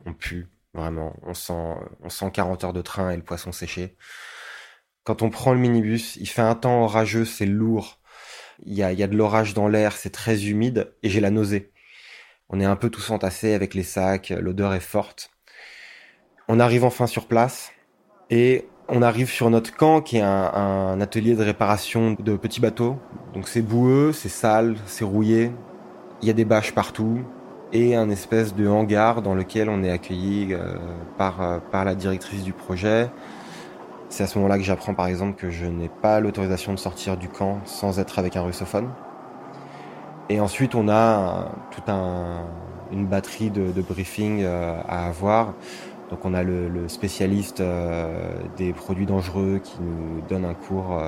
On 0.07 0.13
pue 0.13 0.54
Vraiment, 0.75 1.15
on 1.23 1.35
sent, 1.35 1.77
on 2.03 2.09
sent 2.09 2.31
40 2.33 2.65
heures 2.65 2.73
de 2.73 2.83
train 2.83 3.13
et 3.13 3.17
le 3.17 3.23
poisson 3.23 3.53
séché. 3.53 3.97
Quand 5.05 5.23
on 5.23 5.31
prend 5.31 5.55
le 5.55 5.61
minibus, 5.61 6.17
il 6.17 6.27
fait 6.27 6.43
un 6.43 6.57
temps 6.57 6.83
orageux, 6.83 7.25
c'est 7.25 7.47
lourd. 7.47 8.01
Il 8.65 8.75
y 8.75 8.83
a, 8.83 8.93
il 8.93 8.99
y 8.99 9.03
a 9.03 9.07
de 9.07 9.17
l'orage 9.17 9.55
dans 9.55 9.69
l'air, 9.69 9.93
c'est 9.93 10.11
très 10.11 10.47
humide 10.47 10.93
et 11.03 11.11
j'ai 11.11 11.21
la 11.21 11.31
nausée. 11.31 11.73
On 12.49 12.61
est 12.61 12.65
un 12.65 12.77
peu 12.77 12.91
tous 12.91 13.11
entassés 13.11 13.55
avec 13.55 13.75
les 13.75 13.83
sacs, 13.85 14.31
l'odeur 14.31 14.75
est 14.75 14.81
forte. 14.81 15.31
On 16.49 16.59
arrive 16.59 16.85
enfin 16.85 17.07
sur 17.07 17.27
place 17.27 17.71
et 18.31 18.67
on 18.89 19.01
arrive 19.01 19.31
sur 19.31 19.51
notre 19.51 19.75
camp 19.75 20.01
qui 20.01 20.17
est 20.17 20.23
un, 20.23 20.53
un 20.53 21.01
atelier 21.01 21.37
de 21.37 21.43
réparation 21.45 22.13
de 22.13 22.37
petits 22.37 22.61
bateaux. 22.61 22.99
Donc 23.33 23.47
c'est 23.49 23.63
boueux, 23.63 24.13
c'est 24.13 24.29
sale, 24.29 24.77
c'est 24.87 25.05
rouillé. 25.05 25.53
Il 26.21 26.29
y 26.29 26.31
a 26.31 26.35
des 26.35 26.45
bâches 26.45 26.73
partout 26.73 27.25
et 27.75 27.97
un 27.97 28.09
espèce 28.09 28.55
de 28.55 28.69
hangar 28.69 29.21
dans 29.21 29.35
lequel 29.35 29.69
on 29.69 29.83
est 29.83 29.91
accueilli 29.91 30.55
euh, 30.55 30.77
par, 31.19 31.43
euh, 31.43 31.59
par 31.59 31.85
la 31.85 31.97
directrice 31.97 32.45
du 32.45 32.53
projet. 32.53 33.11
C'est 34.09 34.23
à 34.23 34.27
ce 34.29 34.39
moment-là 34.39 34.59
que 34.59 34.65
j'apprends 34.65 34.95
par 34.95 35.09
exemple 35.09 35.35
que 35.35 35.51
je 35.51 35.67
n'ai 35.67 35.89
pas 35.89 36.21
l'autorisation 36.21 36.73
de 36.73 36.79
sortir 36.79 37.17
du 37.17 37.29
camp 37.29 37.61
sans 37.65 37.99
être 37.99 38.21
avec 38.21 38.37
un 38.37 38.43
russophone. 38.43 38.89
Et 40.29 40.41
ensuite 40.41 40.77
on 40.77 40.89
a 40.89 41.51
toute 41.73 41.89
un, 41.89 42.45
une 42.93 43.07
batterie 43.07 43.51
de, 43.51 43.73
de 43.73 43.83
briefing 43.83 44.43
euh, 44.45 44.81
à 44.89 45.09
avoir. 45.09 45.55
Donc 46.11 46.25
on 46.25 46.33
a 46.33 46.45
le, 46.45 46.87
spécialiste 46.87 47.61
des 48.57 48.73
produits 48.73 49.07
dangereux 49.07 49.59
qui 49.65 49.79
nous 49.81 50.21
donne 50.29 50.45
un 50.45 50.55
cours 50.55 51.01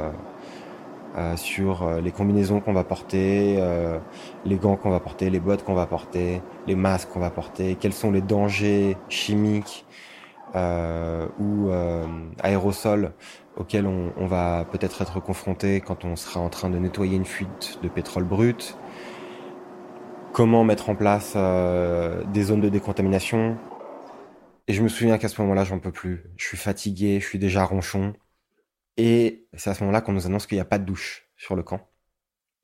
sur 1.37 1.83
euh, 1.83 2.01
les 2.01 2.13
combinaisons 2.13 2.61
qu'on 2.61 2.73
va 2.73 2.85
porter, 2.85 3.57
euh, 3.59 3.99
les 4.45 4.57
gants 4.57 4.77
qu'on 4.77 4.91
va 4.91 5.01
porter, 5.01 5.31
les 5.31 5.41
bottes 5.41 5.65
qu'on 5.65 5.75
va 5.75 5.87
porter, 5.87 6.43
les 6.67 6.75
masques 6.75 7.09
qu'on 7.11 7.21
va 7.21 7.31
porter, 7.31 7.77
quels 7.77 7.93
sont 7.93 8.11
les 8.11 8.21
dangers 8.21 8.97
chimiques 9.09 9.85
ou 11.39 11.71
aérosols 12.43 13.13
auxquels 13.59 13.87
on, 13.87 14.11
on 14.17 14.27
va 14.27 14.65
peut-être 14.65 15.03
être 15.03 15.21
confronté 15.21 15.83
quand 15.83 16.07
on 16.07 16.17
sera 16.17 16.41
en 16.41 16.49
train 16.49 16.71
de 16.71 16.79
nettoyer 16.79 17.15
une 17.17 17.27
fuite 17.27 17.79
de 17.83 17.89
pétrole 17.89 18.25
brut. 18.25 18.79
Comment 20.33 20.65
mettre 20.65 20.89
en 20.89 20.95
place 20.95 21.37
des 22.33 22.43
zones 22.43 22.63
de 22.63 22.71
décontamination. 22.71 23.59
Et 24.69 24.73
je 24.73 24.83
me 24.83 24.89
souviens 24.89 25.19
qu'à 25.19 25.29
ce 25.29 25.41
moment-là, 25.43 25.65
j'en 25.65 25.79
peux 25.79 25.93
plus. 25.93 26.25
Je 26.39 26.47
suis 26.47 26.57
fatigué, 26.57 27.21
je 27.21 27.27
suis 27.27 27.39
déjà 27.39 27.63
ronchon. 27.65 28.15
Et 28.97 29.47
c'est 29.55 29.71
à 29.71 29.75
ce 29.75 29.81
moment-là 29.83 30.01
qu'on 30.01 30.13
nous 30.13 30.27
annonce 30.27 30.47
qu'il 30.47 30.57
n'y 30.57 30.63
a 30.63 30.67
pas 30.67 30.79
de 30.79 30.85
douche 30.85 31.29
sur 31.37 31.57
le 31.57 31.63
camp. 31.63 31.89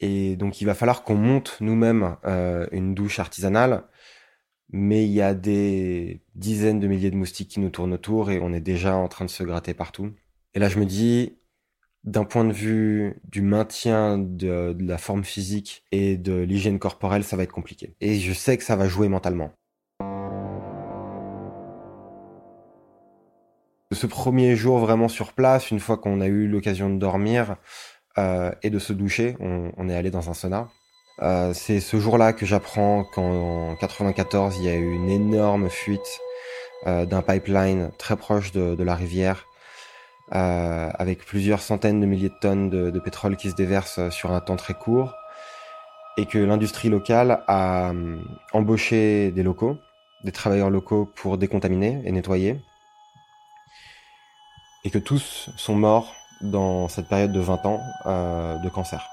Et 0.01 0.37
donc 0.37 0.61
il 0.61 0.65
va 0.65 0.75
falloir 0.75 1.05
qu'on 1.05 1.15
monte 1.15 1.59
nous-mêmes 1.61 2.17
euh, 2.25 2.67
une 2.73 2.95
douche 2.95 3.19
artisanale, 3.19 3.85
mais 4.71 5.05
il 5.05 5.13
y 5.13 5.23
a 5.23 5.35
des 5.35 6.23
dizaines 6.35 6.81
de 6.81 6.89
milliers 6.89 7.11
de 7.11 7.17
moustiques 7.17 7.51
qui 7.51 7.61
nous 7.61 7.71
tournent 7.71 7.93
autour 7.93 8.31
et 8.31 8.41
on 8.41 8.53
est 8.53 8.61
déjà 8.61 8.97
en 8.97 9.09
train 9.09 9.25
de 9.25 9.31
se 9.31 9.45
gratter 9.45 9.75
partout. 9.75 10.13
Et 10.55 10.59
là 10.59 10.69
je 10.69 10.79
me 10.79 10.87
dis, 10.87 11.39
d'un 12.05 12.25
point 12.25 12.45
de 12.45 12.53
vue 12.53 13.21
du 13.25 13.43
maintien 13.43 14.19
de, 14.19 14.73
de 14.73 14.85
la 14.85 14.99
forme 14.99 15.25
physique 15.25 15.85
et 15.93 16.17
de 16.17 16.35
l'hygiène 16.35 16.79
corporelle, 16.81 17.23
ça 17.23 17.37
va 17.37 17.45
être 17.45 17.53
compliqué. 17.53 17.95
Et 18.01 18.19
je 18.19 18.33
sais 18.33 18.59
que 18.59 18.65
ça 18.65 18.75
va 18.75 18.89
jouer 18.89 19.09
mentalement. 19.09 19.53
Ce 23.93 24.07
premier 24.07 24.57
jour 24.57 24.79
vraiment 24.79 25.09
sur 25.09 25.33
place, 25.33 25.71
une 25.71 25.81
fois 25.81 25.97
qu'on 25.97 26.21
a 26.21 26.27
eu 26.27 26.47
l'occasion 26.47 26.91
de 26.91 26.99
dormir 26.99 27.57
euh, 28.19 28.53
et 28.63 28.71
de 28.71 28.79
se 28.79 28.93
doucher, 28.93 29.37
on, 29.41 29.89
est 29.89 29.95
allé 29.95 30.11
dans 30.11 30.31
un 30.31 30.35
sauna. 30.35 30.69
Euh, 31.21 31.53
c'est 31.55 31.81
ce 31.81 31.99
jour-là 31.99 32.33
que 32.33 32.47
j'apprends 32.47 33.05
qu'en 33.05 33.77
94, 33.77 34.57
il 34.59 34.65
y 34.65 34.69
a 34.69 34.75
eu 34.75 34.93
une 34.93 35.11
énorme 35.11 35.69
fuite 35.69 36.21
euh, 36.87 37.07
d'un 37.07 37.23
pipeline 37.23 37.91
très 37.99 38.17
proche 38.17 38.53
de, 38.53 38.83
la 38.83 38.95
rivière, 38.95 39.47
avec 40.31 41.25
plusieurs 41.27 41.61
centaines 41.61 42.01
de 42.01 42.07
milliers 42.07 42.31
de 42.31 42.39
tonnes 42.41 42.71
de, 42.71 42.91
de, 42.91 42.99
pétrole 42.99 43.37
qui 43.37 43.51
se 43.51 43.55
déversent 43.55 44.09
sur 44.09 44.33
un 44.33 44.41
temps 44.41 44.57
très 44.57 44.75
court, 44.75 45.15
et 46.17 46.25
que 46.27 46.39
l'industrie 46.39 46.89
locale 46.89 47.43
a 47.49 47.93
embauché 48.53 49.31
des 49.31 49.43
locaux, 49.43 49.77
des 50.25 50.33
travailleurs 50.33 50.71
locaux 50.71 51.11
pour 51.15 51.37
décontaminer 51.37 52.01
et 52.05 52.13
nettoyer 52.13 52.61
et 54.85 54.91
que 54.91 54.99
tous 54.99 55.51
sont 55.57 55.75
morts 55.75 56.15
dans 56.41 56.89
cette 56.89 57.09
période 57.09 57.33
de 57.33 57.41
20 57.41 57.67
ans 57.67 57.81
euh, 58.07 58.59
de 58.59 58.69
cancer. 58.69 59.09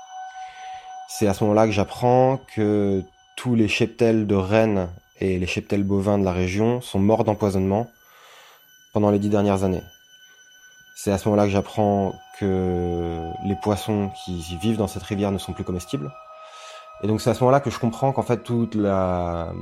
C'est 1.07 1.27
à 1.27 1.33
ce 1.33 1.43
moment-là 1.43 1.65
que 1.65 1.71
j'apprends 1.71 2.39
que 2.55 3.03
tous 3.35 3.55
les 3.55 3.67
cheptels 3.67 4.27
de 4.27 4.35
rennes 4.35 4.89
et 5.19 5.37
les 5.37 5.47
cheptels 5.47 5.83
bovins 5.83 6.17
de 6.17 6.25
la 6.25 6.31
région 6.31 6.81
sont 6.81 6.99
morts 6.99 7.23
d'empoisonnement 7.23 7.89
pendant 8.93 9.11
les 9.11 9.19
dix 9.19 9.29
dernières 9.29 9.63
années. 9.63 9.83
C'est 10.95 11.11
à 11.11 11.17
ce 11.17 11.27
moment-là 11.29 11.45
que 11.45 11.51
j'apprends 11.51 12.13
que 12.39 13.21
les 13.45 13.55
poissons 13.55 14.11
qui 14.23 14.57
vivent 14.57 14.77
dans 14.77 14.87
cette 14.87 15.03
rivière 15.03 15.31
ne 15.31 15.37
sont 15.37 15.53
plus 15.53 15.63
comestibles. 15.63 16.11
Et 17.01 17.07
donc 17.07 17.21
c'est 17.21 17.29
à 17.29 17.33
ce 17.33 17.41
moment-là 17.41 17.59
que 17.59 17.69
je 17.69 17.79
comprends 17.79 18.11
qu'en 18.11 18.23
fait 18.23 18.43
toutes 18.43 18.75
la, 18.75 19.53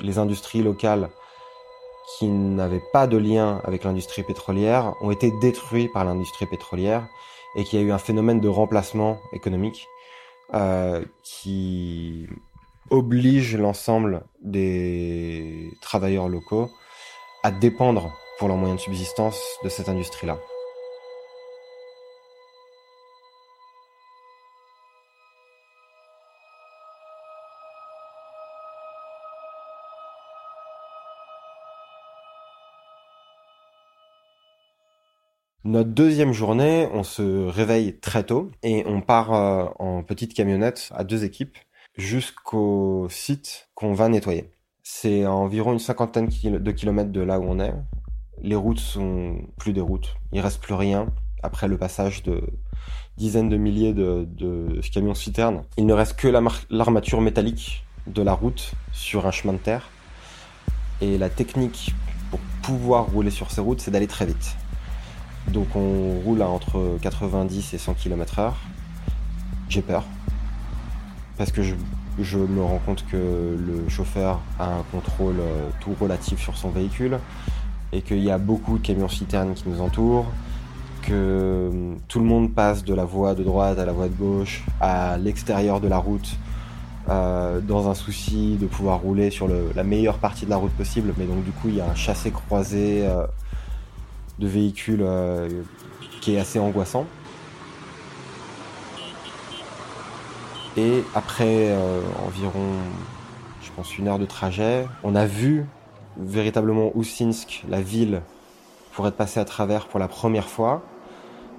les 0.00 0.18
industries 0.18 0.62
locales 0.62 1.08
qui 2.06 2.28
n'avaient 2.28 2.82
pas 2.92 3.06
de 3.06 3.16
lien 3.16 3.60
avec 3.64 3.84
l'industrie 3.84 4.22
pétrolière 4.22 4.94
ont 5.00 5.10
été 5.10 5.30
détruits 5.40 5.88
par 5.88 6.04
l'industrie 6.04 6.46
pétrolière 6.46 7.06
et 7.56 7.64
qu'il 7.64 7.80
y 7.80 7.82
a 7.82 7.86
eu 7.86 7.92
un 7.92 7.98
phénomène 7.98 8.40
de 8.40 8.48
remplacement 8.48 9.18
économique 9.32 9.86
euh, 10.54 11.04
qui 11.22 12.26
oblige 12.90 13.56
l'ensemble 13.56 14.22
des 14.42 15.70
travailleurs 15.80 16.28
locaux 16.28 16.70
à 17.42 17.50
dépendre 17.50 18.12
pour 18.38 18.48
leurs 18.48 18.56
moyens 18.56 18.80
de 18.80 18.84
subsistance 18.84 19.40
de 19.62 19.68
cette 19.68 19.88
industrie-là. 19.88 20.38
Notre 35.70 35.90
deuxième 35.90 36.32
journée, 36.32 36.88
on 36.92 37.04
se 37.04 37.46
réveille 37.46 37.96
très 38.00 38.24
tôt 38.24 38.50
et 38.64 38.82
on 38.88 39.00
part 39.00 39.32
euh, 39.32 39.66
en 39.78 40.02
petite 40.02 40.34
camionnette 40.34 40.90
à 40.92 41.04
deux 41.04 41.22
équipes 41.22 41.56
jusqu'au 41.96 43.06
site 43.08 43.68
qu'on 43.76 43.92
va 43.92 44.08
nettoyer. 44.08 44.50
C'est 44.82 45.26
environ 45.26 45.72
une 45.72 45.78
cinquantaine 45.78 46.26
de 46.26 46.70
kilomètres 46.72 47.12
de 47.12 47.20
là 47.20 47.38
où 47.38 47.44
on 47.44 47.60
est. 47.60 47.72
Les 48.42 48.56
routes 48.56 48.80
sont 48.80 49.36
plus 49.58 49.72
des 49.72 49.80
routes. 49.80 50.16
Il 50.32 50.40
reste 50.40 50.60
plus 50.60 50.74
rien 50.74 51.06
après 51.40 51.68
le 51.68 51.78
passage 51.78 52.24
de 52.24 52.42
dizaines 53.16 53.48
de 53.48 53.56
milliers 53.56 53.92
de, 53.92 54.26
de 54.28 54.80
camions 54.92 55.14
citernes. 55.14 55.62
Il 55.76 55.86
ne 55.86 55.94
reste 55.94 56.16
que 56.16 56.26
l'armature 56.26 57.20
métallique 57.20 57.84
de 58.08 58.22
la 58.22 58.32
route 58.32 58.72
sur 58.90 59.24
un 59.24 59.30
chemin 59.30 59.52
de 59.52 59.58
terre. 59.58 59.88
Et 61.00 61.16
la 61.16 61.30
technique 61.30 61.94
pour 62.32 62.40
pouvoir 62.64 63.06
rouler 63.12 63.30
sur 63.30 63.52
ces 63.52 63.60
routes, 63.60 63.80
c'est 63.80 63.92
d'aller 63.92 64.08
très 64.08 64.26
vite. 64.26 64.56
Donc 65.48 65.74
on 65.74 66.20
roule 66.24 66.42
à 66.42 66.48
entre 66.48 66.98
90 67.02 67.74
et 67.74 67.78
100 67.78 67.94
km 67.94 68.38
heure. 68.38 68.56
J'ai 69.68 69.82
peur. 69.82 70.04
Parce 71.38 71.52
que 71.52 71.62
je, 71.62 71.74
me 72.38 72.62
rends 72.62 72.80
compte 72.84 73.04
que 73.10 73.16
le 73.16 73.88
chauffeur 73.88 74.40
a 74.58 74.66
un 74.66 74.82
contrôle 74.92 75.40
euh, 75.40 75.68
tout 75.80 75.96
relatif 75.98 76.40
sur 76.40 76.56
son 76.56 76.70
véhicule 76.70 77.18
et 77.92 78.02
qu'il 78.02 78.18
y 78.18 78.30
a 78.30 78.38
beaucoup 78.38 78.78
de 78.78 78.86
camions 78.86 79.08
citernes 79.08 79.54
qui 79.54 79.68
nous 79.68 79.80
entourent, 79.80 80.26
que 81.02 81.12
euh, 81.12 81.94
tout 82.08 82.18
le 82.18 82.26
monde 82.26 82.52
passe 82.52 82.84
de 82.84 82.94
la 82.94 83.04
voie 83.04 83.34
de 83.34 83.42
droite 83.42 83.78
à 83.78 83.86
la 83.86 83.92
voie 83.92 84.08
de 84.08 84.14
gauche, 84.14 84.64
à 84.80 85.16
l'extérieur 85.18 85.80
de 85.80 85.88
la 85.88 85.96
route, 85.96 86.36
euh, 87.08 87.60
dans 87.60 87.88
un 87.88 87.94
souci 87.94 88.56
de 88.60 88.66
pouvoir 88.66 89.00
rouler 89.00 89.30
sur 89.30 89.48
la 89.74 89.82
meilleure 89.82 90.18
partie 90.18 90.44
de 90.44 90.50
la 90.50 90.56
route 90.56 90.72
possible. 90.72 91.14
Mais 91.16 91.24
donc 91.24 91.42
du 91.42 91.50
coup, 91.52 91.68
il 91.68 91.76
y 91.76 91.80
a 91.80 91.88
un 91.88 91.94
chassé 91.94 92.30
croisé 92.30 93.08
de 94.40 94.48
véhicules 94.48 95.02
euh, 95.02 95.48
qui 96.20 96.34
est 96.34 96.40
assez 96.40 96.58
angoissant. 96.58 97.06
Et 100.76 101.04
après 101.14 101.68
euh, 101.68 102.00
environ, 102.26 102.66
je 103.62 103.70
pense, 103.76 103.98
une 103.98 104.08
heure 104.08 104.18
de 104.18 104.26
trajet, 104.26 104.86
on 105.04 105.14
a 105.14 105.26
vu 105.26 105.66
véritablement 106.16 106.90
Oussinsk, 106.94 107.64
la 107.68 107.80
ville, 107.80 108.22
pour 108.92 109.06
être 109.06 109.16
passé 109.16 109.40
à 109.40 109.44
travers 109.44 109.86
pour 109.86 110.00
la 110.00 110.08
première 110.08 110.48
fois. 110.48 110.82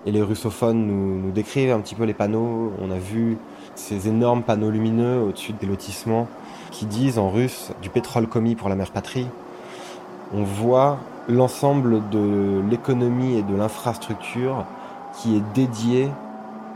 Et 0.06 0.12
les 0.12 0.22
russophones 0.22 0.88
nous, 0.88 1.20
nous 1.20 1.32
décrivent 1.32 1.72
un 1.72 1.80
petit 1.80 1.94
peu 1.94 2.06
les 2.06 2.14
panneaux. 2.14 2.74
On 2.82 2.90
a 2.90 2.98
vu 2.98 3.38
ces 3.76 4.08
énormes 4.08 4.44
panneaux 4.44 4.72
lumineux 4.72 5.22
au-dessus 5.22 5.54
des 5.54 5.68
lotissements 5.68 6.28
qui 6.72 6.86
disent 6.86 7.20
en 7.20 7.30
russe 7.30 7.72
du 7.82 7.90
pétrole 7.90 8.28
commis 8.28 8.56
pour 8.56 8.70
la 8.70 8.76
mère 8.76 8.92
patrie. 8.92 9.28
On 10.34 10.44
voit 10.44 10.98
l'ensemble 11.28 12.10
de 12.10 12.64
l'économie 12.70 13.36
et 13.36 13.44
de 13.44 13.56
l'infrastructure 13.56 14.66
qui 15.14 15.36
est 15.36 15.54
dédiée 15.54 16.10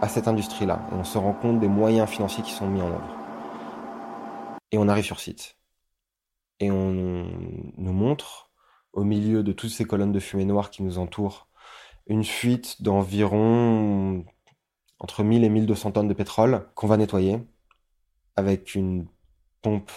à 0.01 0.07
cette 0.07 0.27
industrie-là. 0.27 0.81
On 0.91 1.03
se 1.03 1.17
rend 1.17 1.33
compte 1.33 1.59
des 1.59 1.67
moyens 1.67 2.09
financiers 2.09 2.43
qui 2.43 2.51
sont 2.51 2.67
mis 2.67 2.81
en 2.81 2.87
œuvre. 2.87 3.15
Et 4.71 4.77
on 4.77 4.87
arrive 4.87 5.05
sur 5.05 5.19
site. 5.19 5.57
Et 6.59 6.71
on 6.71 7.27
nous 7.77 7.93
montre, 7.93 8.49
au 8.93 9.03
milieu 9.03 9.43
de 9.43 9.51
toutes 9.51 9.71
ces 9.71 9.85
colonnes 9.85 10.11
de 10.11 10.19
fumée 10.19 10.45
noire 10.45 10.69
qui 10.69 10.83
nous 10.83 10.99
entourent, 10.99 11.47
une 12.07 12.23
fuite 12.23 12.81
d'environ 12.81 14.23
entre 14.99 15.23
1000 15.23 15.43
et 15.43 15.49
1200 15.49 15.91
tonnes 15.91 16.07
de 16.07 16.13
pétrole 16.13 16.67
qu'on 16.75 16.87
va 16.87 16.97
nettoyer 16.97 17.39
avec 18.35 18.75
une 18.75 19.07
pompe 19.61 19.91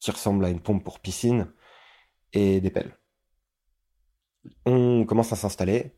qui 0.00 0.10
ressemble 0.10 0.44
à 0.44 0.50
une 0.50 0.60
pompe 0.60 0.82
pour 0.82 0.98
piscine 1.00 1.48
et 2.32 2.60
des 2.60 2.70
pelles. 2.70 2.96
On 4.64 5.04
commence 5.04 5.32
à 5.32 5.36
s'installer. 5.36 5.92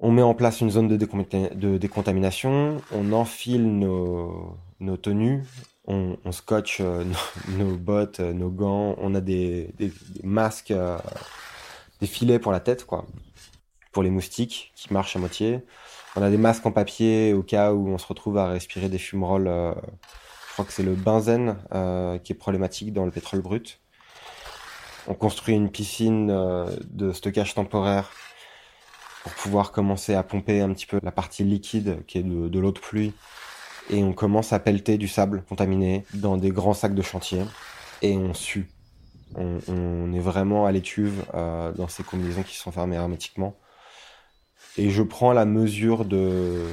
On 0.00 0.10
met 0.10 0.22
en 0.22 0.34
place 0.34 0.60
une 0.60 0.70
zone 0.70 0.88
de, 0.88 1.76
décontamination. 1.76 2.82
On 2.92 3.12
enfile 3.12 3.78
nos, 3.78 4.58
tenues 5.00 5.44
On, 5.86 6.16
scotche 6.32 6.78
euh, 6.80 7.04
nos, 7.48 7.76
bottes, 7.76 8.20
euh, 8.20 8.32
nos 8.32 8.50
gants, 8.50 8.96
on 8.98 9.14
a 9.14 9.20
des 9.20 9.72
masques, 10.22 10.72
euh, 10.72 10.98
des 12.00 12.06
filets 12.06 12.38
pour 12.38 12.52
la 12.52 12.60
tête, 12.60 12.84
quoi, 12.84 13.06
pour 13.92 14.02
les 14.02 14.10
moustiques 14.10 14.72
qui 14.74 14.92
marchent 14.92 15.16
à 15.16 15.20
moitié. 15.20 15.60
On 16.16 16.22
a 16.22 16.30
des 16.30 16.38
masques 16.38 16.66
en 16.66 16.72
papier 16.72 17.32
au 17.32 17.42
cas 17.42 17.72
où 17.72 17.88
on 17.88 17.98
se 17.98 18.06
retrouve 18.06 18.38
à 18.38 18.48
respirer 18.48 18.88
des 18.88 18.98
fumerolles. 18.98 19.46
je 19.46 20.52
crois 20.52 20.64
que 20.64 20.72
c'est 20.72 20.82
le 20.82 20.94
benzène 20.94 21.56
qui 22.22 22.32
est 22.32 22.38
problématique 22.38 22.92
dans 22.92 23.04
le 23.04 23.10
pétrole 23.10 23.40
brut. 23.40 23.80
On 25.06 25.14
construit 25.14 25.54
une 25.54 25.70
piscine 25.70 26.28
de 26.28 27.12
stockage 27.12 27.54
temporaire 27.54 28.10
pour 29.22 29.32
pouvoir 29.32 29.72
commencer 29.72 30.14
à 30.14 30.22
pomper 30.22 30.60
un 30.60 30.72
petit 30.72 30.86
peu 30.86 30.98
la 31.02 31.12
partie 31.12 31.44
liquide 31.44 32.04
qui 32.06 32.18
est 32.18 32.22
de, 32.22 32.48
de 32.48 32.58
l'eau 32.58 32.72
de 32.72 32.78
pluie 32.78 33.12
et 33.90 34.02
on 34.02 34.12
commence 34.12 34.52
à 34.52 34.58
pelleter 34.58 34.98
du 34.98 35.08
sable 35.08 35.42
contaminé 35.48 36.04
dans 36.14 36.36
des 36.36 36.50
grands 36.50 36.74
sacs 36.74 36.94
de 36.94 37.02
chantier 37.02 37.42
et 38.02 38.16
on 38.16 38.34
sue. 38.34 38.68
On, 39.36 40.12
est 40.12 40.20
vraiment 40.20 40.64
à 40.64 40.70
l'étuve 40.70 41.24
euh, 41.34 41.72
dans 41.72 41.88
ces 41.88 42.04
combinaisons 42.04 42.44
qui 42.44 42.56
sont 42.56 42.70
fermées 42.70 42.94
hermétiquement. 42.94 43.56
Et 44.76 44.90
je 44.90 45.02
prends 45.02 45.32
la 45.32 45.44
mesure 45.44 46.04
de, 46.04 46.64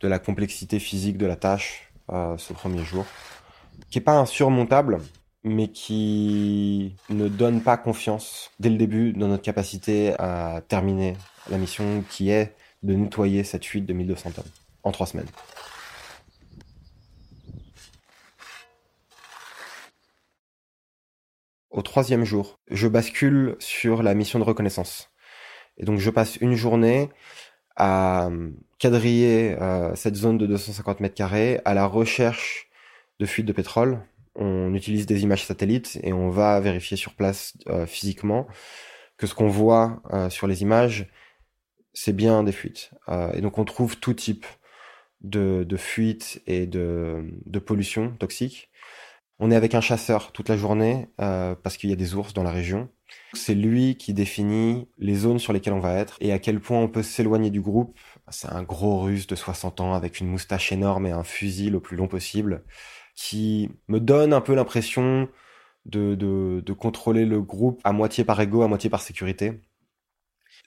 de 0.00 0.08
la 0.08 0.18
complexité 0.18 0.80
physique 0.80 1.18
de 1.18 1.26
la 1.26 1.36
tâche 1.36 1.92
euh, 2.10 2.36
ce 2.36 2.52
premier 2.52 2.82
jour, 2.84 3.06
qui 3.90 3.98
est 3.98 4.02
pas 4.02 4.18
insurmontable, 4.18 4.98
mais 5.44 5.68
qui 5.68 6.96
ne 7.08 7.28
donne 7.28 7.62
pas 7.62 7.76
confiance 7.76 8.50
dès 8.58 8.70
le 8.70 8.76
début 8.76 9.12
dans 9.12 9.28
notre 9.28 9.42
capacité 9.42 10.14
à 10.18 10.62
terminer 10.66 11.16
la 11.50 11.58
mission 11.58 12.04
qui 12.10 12.30
est 12.30 12.54
de 12.82 12.94
nettoyer 12.94 13.44
cette 13.44 13.64
fuite 13.64 13.86
de 13.86 13.92
1200 13.92 14.32
tonnes 14.32 14.44
en 14.82 14.92
trois 14.92 15.06
semaines. 15.06 15.28
Au 21.70 21.82
troisième 21.82 22.24
jour, 22.24 22.58
je 22.70 22.88
bascule 22.88 23.56
sur 23.60 24.02
la 24.02 24.14
mission 24.14 24.38
de 24.38 24.44
reconnaissance. 24.44 25.10
Et 25.76 25.84
donc 25.84 26.00
je 26.00 26.10
passe 26.10 26.36
une 26.36 26.54
journée 26.54 27.08
à 27.76 28.30
quadriller 28.78 29.56
euh, 29.60 29.94
cette 29.94 30.16
zone 30.16 30.38
de 30.38 30.46
250 30.46 31.00
mètres 31.00 31.14
carrés 31.14 31.60
à 31.64 31.74
la 31.74 31.86
recherche 31.86 32.68
de 33.20 33.26
fuites 33.26 33.46
de 33.46 33.52
pétrole. 33.52 34.00
On 34.38 34.72
utilise 34.74 35.06
des 35.06 35.22
images 35.22 35.44
satellites 35.44 35.98
et 36.02 36.12
on 36.12 36.30
va 36.30 36.60
vérifier 36.60 36.96
sur 36.96 37.14
place 37.14 37.54
euh, 37.68 37.86
physiquement 37.86 38.46
que 39.18 39.26
ce 39.26 39.34
qu'on 39.34 39.48
voit 39.48 40.00
euh, 40.12 40.30
sur 40.30 40.46
les 40.46 40.62
images, 40.62 41.10
c'est 41.92 42.14
bien 42.14 42.44
des 42.44 42.52
fuites. 42.52 42.92
Euh, 43.08 43.32
et 43.32 43.40
donc 43.40 43.58
on 43.58 43.64
trouve 43.64 43.98
tout 43.98 44.14
type 44.14 44.46
de, 45.20 45.64
de 45.68 45.76
fuites 45.76 46.40
et 46.46 46.66
de, 46.66 47.24
de 47.44 47.58
pollution 47.58 48.12
toxique. 48.16 48.70
On 49.40 49.50
est 49.50 49.56
avec 49.56 49.74
un 49.74 49.80
chasseur 49.80 50.32
toute 50.32 50.48
la 50.48 50.56
journée 50.56 51.08
euh, 51.20 51.54
parce 51.54 51.76
qu'il 51.76 51.90
y 51.90 51.92
a 51.92 51.96
des 51.96 52.14
ours 52.14 52.32
dans 52.32 52.42
la 52.42 52.50
région. 52.50 52.88
C'est 53.34 53.54
lui 53.54 53.96
qui 53.96 54.12
définit 54.12 54.88
les 54.98 55.14
zones 55.14 55.38
sur 55.38 55.52
lesquelles 55.52 55.72
on 55.72 55.80
va 55.80 55.94
être 55.94 56.16
et 56.20 56.32
à 56.32 56.38
quel 56.38 56.60
point 56.60 56.78
on 56.78 56.88
peut 56.88 57.02
s'éloigner 57.02 57.50
du 57.50 57.60
groupe. 57.60 57.98
C'est 58.30 58.50
un 58.50 58.62
gros 58.62 59.00
russe 59.00 59.26
de 59.26 59.34
60 59.34 59.80
ans 59.80 59.94
avec 59.94 60.20
une 60.20 60.28
moustache 60.28 60.72
énorme 60.72 61.06
et 61.06 61.12
un 61.12 61.24
fusil 61.24 61.70
le 61.70 61.80
plus 61.80 61.96
long 61.96 62.08
possible 62.08 62.64
qui 63.18 63.68
me 63.88 63.98
donne 63.98 64.32
un 64.32 64.40
peu 64.40 64.54
l'impression 64.54 65.28
de, 65.86 66.14
de, 66.14 66.72
contrôler 66.72 67.24
le 67.24 67.40
groupe 67.42 67.80
à 67.82 67.92
moitié 67.92 68.22
par 68.22 68.40
ego, 68.40 68.62
à 68.62 68.68
moitié 68.68 68.90
par 68.90 69.02
sécurité. 69.02 69.60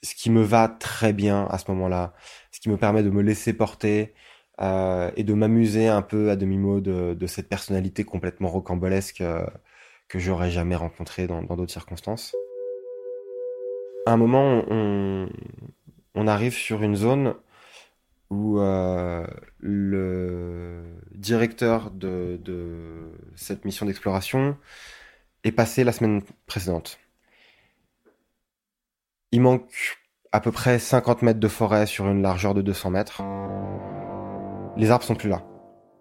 Ce 0.02 0.14
qui 0.14 0.28
me 0.28 0.42
va 0.42 0.68
très 0.68 1.14
bien 1.14 1.46
à 1.46 1.56
ce 1.56 1.70
moment-là, 1.70 2.12
ce 2.50 2.60
qui 2.60 2.68
me 2.68 2.76
permet 2.76 3.02
de 3.02 3.08
me 3.08 3.22
laisser 3.22 3.54
porter, 3.54 4.12
euh, 4.60 5.10
et 5.16 5.24
de 5.24 5.32
m'amuser 5.32 5.88
un 5.88 6.02
peu 6.02 6.28
à 6.30 6.36
demi-mot 6.36 6.82
de, 6.82 7.14
de, 7.14 7.26
cette 7.26 7.48
personnalité 7.48 8.04
complètement 8.04 8.48
rocambolesque 8.50 9.22
euh, 9.22 9.46
que 10.08 10.18
j'aurais 10.18 10.50
jamais 10.50 10.76
rencontré 10.76 11.26
dans 11.26 11.42
d'autres 11.42 11.72
circonstances. 11.72 12.36
À 14.04 14.12
un 14.12 14.18
moment, 14.18 14.62
on, 14.68 15.26
on, 16.14 16.26
arrive 16.26 16.52
sur 16.52 16.82
une 16.82 16.96
zone 16.96 17.34
où 18.32 18.58
euh, 18.58 19.26
le 19.60 20.82
directeur 21.14 21.90
de, 21.90 22.40
de 22.42 23.12
cette 23.36 23.64
mission 23.64 23.84
d'exploration 23.84 24.56
est 25.44 25.52
passé 25.52 25.84
la 25.84 25.92
semaine 25.92 26.22
précédente. 26.46 26.98
Il 29.32 29.42
manque 29.42 29.98
à 30.32 30.40
peu 30.40 30.50
près 30.50 30.78
50 30.78 31.22
mètres 31.22 31.40
de 31.40 31.48
forêt 31.48 31.86
sur 31.86 32.08
une 32.08 32.22
largeur 32.22 32.54
de 32.54 32.62
200 32.62 32.90
mètres 32.90 33.22
les 34.76 34.90
arbres 34.90 35.04
sont 35.04 35.14
plus 35.14 35.28
là. 35.28 35.42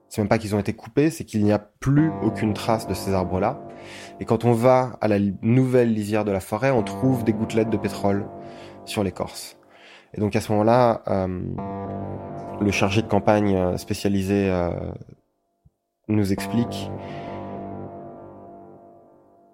C'est 0.10 0.22
même 0.22 0.28
pas 0.28 0.38
qu'ils 0.38 0.56
ont 0.56 0.60
été 0.60 0.74
coupés, 0.74 1.10
c'est 1.10 1.24
qu'il 1.24 1.44
n'y 1.44 1.54
a 1.54 1.60
plus 1.60 2.12
aucune 2.22 2.54
trace 2.54 2.88
de 2.88 2.94
ces 2.94 3.14
arbres-là. 3.14 3.62
Et 4.20 4.26
quand 4.26 4.44
on 4.44 4.52
va 4.52 4.98
à 5.02 5.08
la 5.08 5.20
nouvelle 5.42 5.94
lisière 5.94 6.26
de 6.26 6.32
la 6.32 6.42
forêt, 6.42 6.72
on 6.72 6.84
trouve 6.84 7.24
des 7.24 7.34
gouttelettes 7.34 7.70
de 7.70 7.78
pétrole 7.78 8.28
sur 8.86 9.04
l'écorce. 9.04 9.58
Et 10.14 10.20
donc 10.20 10.36
à 10.36 10.42
ce 10.42 10.52
moment-là, 10.52 11.04
euh, 11.08 11.42
le 12.60 12.72
chargé 12.72 13.02
de 13.02 13.08
campagne 13.08 13.56
euh, 13.56 13.78
spécialisé 13.78 14.50
euh, 14.50 14.72
nous 16.08 16.34
explique 16.34 16.92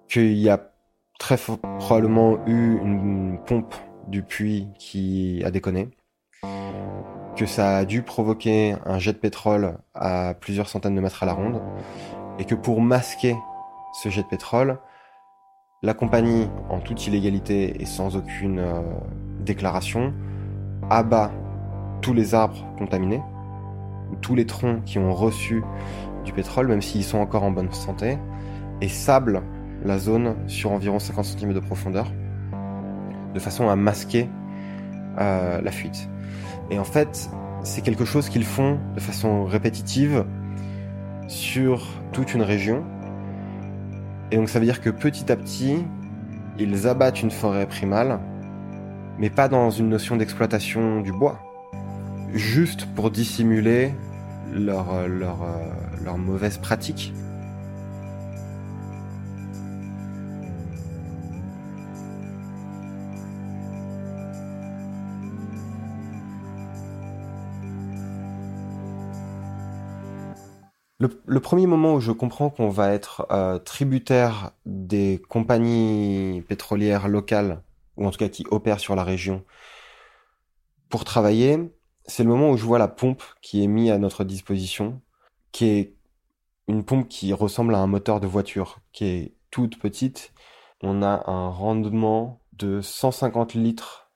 qu'il 0.07 0.37
y 0.37 0.49
a 0.49 0.71
très 1.19 1.37
probablement 1.79 2.39
eu 2.47 2.77
une 2.79 3.39
pompe 3.45 3.75
du 4.07 4.23
puits 4.23 4.67
qui 4.79 5.41
a 5.45 5.51
déconné 5.51 5.89
que 7.35 7.45
ça 7.45 7.77
a 7.77 7.85
dû 7.85 8.01
provoquer 8.01 8.75
un 8.85 8.97
jet 8.97 9.13
de 9.13 9.19
pétrole 9.19 9.77
à 9.93 10.33
plusieurs 10.33 10.67
centaines 10.67 10.95
de 10.95 11.01
mètres 11.01 11.21
à 11.21 11.27
la 11.27 11.33
ronde, 11.33 11.61
et 12.39 12.45
que 12.45 12.55
pour 12.55 12.81
masquer 12.81 13.35
ce 13.93 14.09
jet 14.09 14.23
de 14.23 14.27
pétrole, 14.27 14.79
la 15.83 15.93
compagnie, 15.93 16.49
en 16.69 16.79
toute 16.79 17.05
illégalité 17.05 17.79
et 17.79 17.85
sans 17.85 18.15
aucune 18.15 18.65
déclaration, 19.41 20.15
abat 20.89 21.31
tous 22.01 22.13
les 22.13 22.33
arbres 22.35 22.65
contaminés, 22.77 23.21
tous 24.21 24.35
les 24.35 24.45
troncs 24.45 24.83
qui 24.83 24.99
ont 24.99 25.13
reçu 25.13 25.63
du 26.23 26.33
pétrole, 26.33 26.67
même 26.67 26.81
s'ils 26.81 27.03
sont 27.03 27.19
encore 27.19 27.43
en 27.43 27.51
bonne 27.51 27.71
santé, 27.71 28.17
et 28.81 28.89
sable 28.89 29.41
la 29.83 29.97
zone 29.97 30.35
sur 30.47 30.71
environ 30.71 30.99
50 30.99 31.25
cm 31.25 31.53
de 31.53 31.59
profondeur, 31.59 32.11
de 33.33 33.39
façon 33.39 33.69
à 33.69 33.75
masquer 33.75 34.29
euh, 35.19 35.61
la 35.61 35.71
fuite. 35.71 36.09
Et 36.69 36.79
en 36.79 36.83
fait, 36.83 37.29
c'est 37.63 37.81
quelque 37.81 38.05
chose 38.05 38.29
qu'ils 38.29 38.45
font 38.45 38.79
de 38.95 38.99
façon 38.99 39.45
répétitive 39.45 40.25
sur 41.27 41.85
toute 42.11 42.33
une 42.33 42.41
région. 42.41 42.83
Et 44.31 44.37
donc 44.37 44.49
ça 44.49 44.59
veut 44.59 44.65
dire 44.65 44.81
que 44.81 44.89
petit 44.89 45.31
à 45.31 45.35
petit, 45.35 45.85
ils 46.59 46.87
abattent 46.87 47.21
une 47.21 47.31
forêt 47.31 47.67
primale, 47.67 48.19
mais 49.19 49.29
pas 49.29 49.47
dans 49.47 49.69
une 49.69 49.89
notion 49.89 50.15
d'exploitation 50.15 51.01
du 51.01 51.11
bois, 51.11 51.39
juste 52.33 52.85
pour 52.95 53.11
dissimuler 53.11 53.93
leur, 54.53 55.07
leur, 55.07 55.43
euh, 55.43 56.03
leur 56.03 56.17
mauvaise 56.17 56.57
pratique. 56.57 57.13
Le, 70.99 71.21
le, 71.27 71.39
premier 71.39 71.67
moment 71.67 71.93
où 71.93 71.99
je 71.99 72.11
comprends 72.11 72.49
qu'on 72.49 72.69
va 72.69 72.91
être 72.91 73.27
euh, 73.29 73.59
tributaire 73.59 74.51
des 74.65 75.21
compagnies 75.29 76.43
pétrolières 76.47 77.07
locales, 77.07 77.61
ou 77.97 78.07
en 78.07 78.11
tout 78.11 78.17
cas 78.17 78.29
qui 78.29 78.45
opèrent 78.49 78.79
sur 78.79 78.95
la 78.95 79.03
région, 79.03 79.43
pour 80.89 81.03
travailler, 81.03 81.59
c'est 82.05 82.23
le 82.23 82.29
moment 82.29 82.51
où 82.51 82.57
je 82.57 82.63
vois 82.63 82.79
la 82.79 82.87
pompe 82.87 83.23
qui 83.41 83.63
est 83.63 83.67
mise 83.67 83.91
à 83.91 83.97
notre 83.97 84.23
disposition, 84.23 85.01
qui 85.51 85.65
est 85.65 85.95
une 86.67 86.83
pompe 86.83 87.07
qui 87.07 87.33
ressemble 87.33 87.75
à 87.75 87.79
un 87.79 87.87
moteur 87.87 88.19
de 88.19 88.27
voiture, 88.27 88.79
qui 88.93 89.05
est 89.05 89.35
toute 89.51 89.79
petite. 89.79 90.33
On 90.81 91.01
a 91.01 91.29
un 91.29 91.49
rendement 91.49 92.41
de 92.53 92.81
150 92.81 93.53
litres 93.53 94.11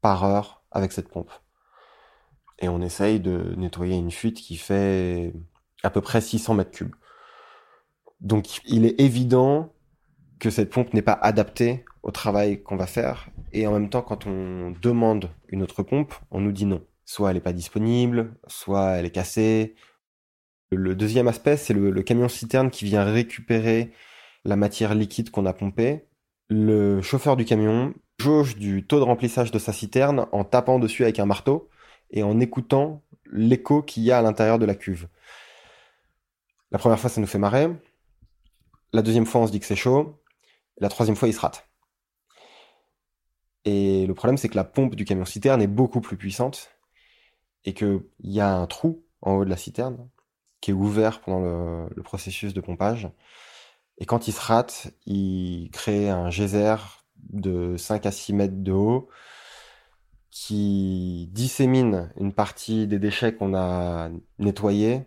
par 0.00 0.24
heure 0.24 0.62
avec 0.70 0.92
cette 0.92 1.08
pompe. 1.08 1.30
Et 2.58 2.68
on 2.68 2.80
essaye 2.80 3.20
de 3.20 3.54
nettoyer 3.56 3.96
une 3.96 4.10
fuite 4.10 4.36
qui 4.36 4.56
fait 4.56 5.32
à 5.82 5.90
peu 5.90 6.00
près 6.00 6.20
600 6.20 6.54
mètres 6.54 6.70
cubes. 6.70 6.94
Donc 8.20 8.60
il 8.64 8.86
est 8.86 9.00
évident 9.00 9.72
que 10.38 10.50
cette 10.50 10.70
pompe 10.70 10.94
n'est 10.94 11.02
pas 11.02 11.18
adaptée 11.20 11.84
au 12.04 12.10
travail 12.10 12.62
qu'on 12.62 12.76
va 12.76 12.86
faire. 12.86 13.30
Et 13.52 13.66
en 13.66 13.72
même 13.72 13.88
temps, 13.88 14.02
quand 14.02 14.26
on 14.26 14.72
demande 14.82 15.30
une 15.48 15.62
autre 15.62 15.82
pompe, 15.82 16.14
on 16.30 16.40
nous 16.40 16.52
dit 16.52 16.66
non. 16.66 16.82
Soit 17.06 17.30
elle 17.30 17.36
n'est 17.36 17.42
pas 17.42 17.52
disponible, 17.52 18.34
soit 18.46 18.92
elle 18.92 19.06
est 19.06 19.10
cassée. 19.10 19.74
Le 20.70 20.94
deuxième 20.94 21.28
aspect, 21.28 21.56
c'est 21.56 21.74
le, 21.74 21.90
le, 21.90 22.02
camion 22.02 22.28
citerne 22.28 22.70
qui 22.70 22.84
vient 22.84 23.04
récupérer 23.04 23.92
la 24.44 24.56
matière 24.56 24.94
liquide 24.94 25.30
qu'on 25.30 25.46
a 25.46 25.52
pompée. 25.52 26.06
Le 26.48 27.00
chauffeur 27.00 27.36
du 27.36 27.44
camion 27.44 27.94
jauge 28.18 28.56
du 28.56 28.86
taux 28.86 28.98
de 28.98 29.04
remplissage 29.04 29.50
de 29.50 29.58
sa 29.58 29.72
citerne 29.72 30.26
en 30.32 30.44
tapant 30.44 30.78
dessus 30.78 31.04
avec 31.04 31.18
un 31.18 31.26
marteau 31.26 31.68
et 32.10 32.22
en 32.22 32.38
écoutant 32.38 33.02
l'écho 33.32 33.82
qu'il 33.82 34.02
y 34.02 34.12
a 34.12 34.18
à 34.18 34.22
l'intérieur 34.22 34.58
de 34.58 34.66
la 34.66 34.74
cuve. 34.74 35.08
La 36.70 36.78
première 36.78 36.98
fois, 36.98 37.10
ça 37.10 37.20
nous 37.20 37.26
fait 37.26 37.38
marrer. 37.38 37.68
La 38.92 39.02
deuxième 39.02 39.26
fois, 39.26 39.40
on 39.40 39.46
se 39.46 39.52
dit 39.52 39.60
que 39.60 39.66
c'est 39.66 39.76
chaud. 39.76 40.20
La 40.78 40.88
troisième 40.88 41.16
fois, 41.16 41.28
il 41.28 41.34
se 41.34 41.40
rate. 41.40 41.66
Et 43.64 44.06
le 44.06 44.14
problème, 44.14 44.36
c'est 44.36 44.48
que 44.48 44.56
la 44.56 44.64
pompe 44.64 44.94
du 44.94 45.04
camion 45.04 45.24
citerne 45.24 45.62
est 45.62 45.66
beaucoup 45.66 46.00
plus 46.00 46.16
puissante 46.16 46.70
et 47.64 47.72
qu'il 47.72 48.02
y 48.20 48.40
a 48.40 48.54
un 48.54 48.66
trou 48.66 49.04
en 49.22 49.34
haut 49.34 49.44
de 49.44 49.50
la 49.50 49.56
citerne 49.56 50.08
qui 50.60 50.70
est 50.70 50.74
ouvert 50.74 51.20
pendant 51.20 51.40
le, 51.94 52.02
processus 52.02 52.54
de 52.54 52.60
pompage. 52.60 53.08
Et 53.98 54.06
quand 54.06 54.28
il 54.28 54.32
se 54.32 54.40
rate, 54.40 54.92
il 55.06 55.70
crée 55.72 56.10
un 56.10 56.30
geyser 56.30 56.76
de 57.16 57.76
5 57.76 58.06
à 58.06 58.10
6 58.10 58.32
mètres 58.32 58.62
de 58.62 58.72
haut 58.72 59.08
qui 60.30 61.28
dissémine 61.32 62.12
une 62.18 62.32
partie 62.32 62.86
des 62.86 62.98
déchets 62.98 63.34
qu'on 63.34 63.54
a 63.54 64.10
nettoyés 64.38 65.04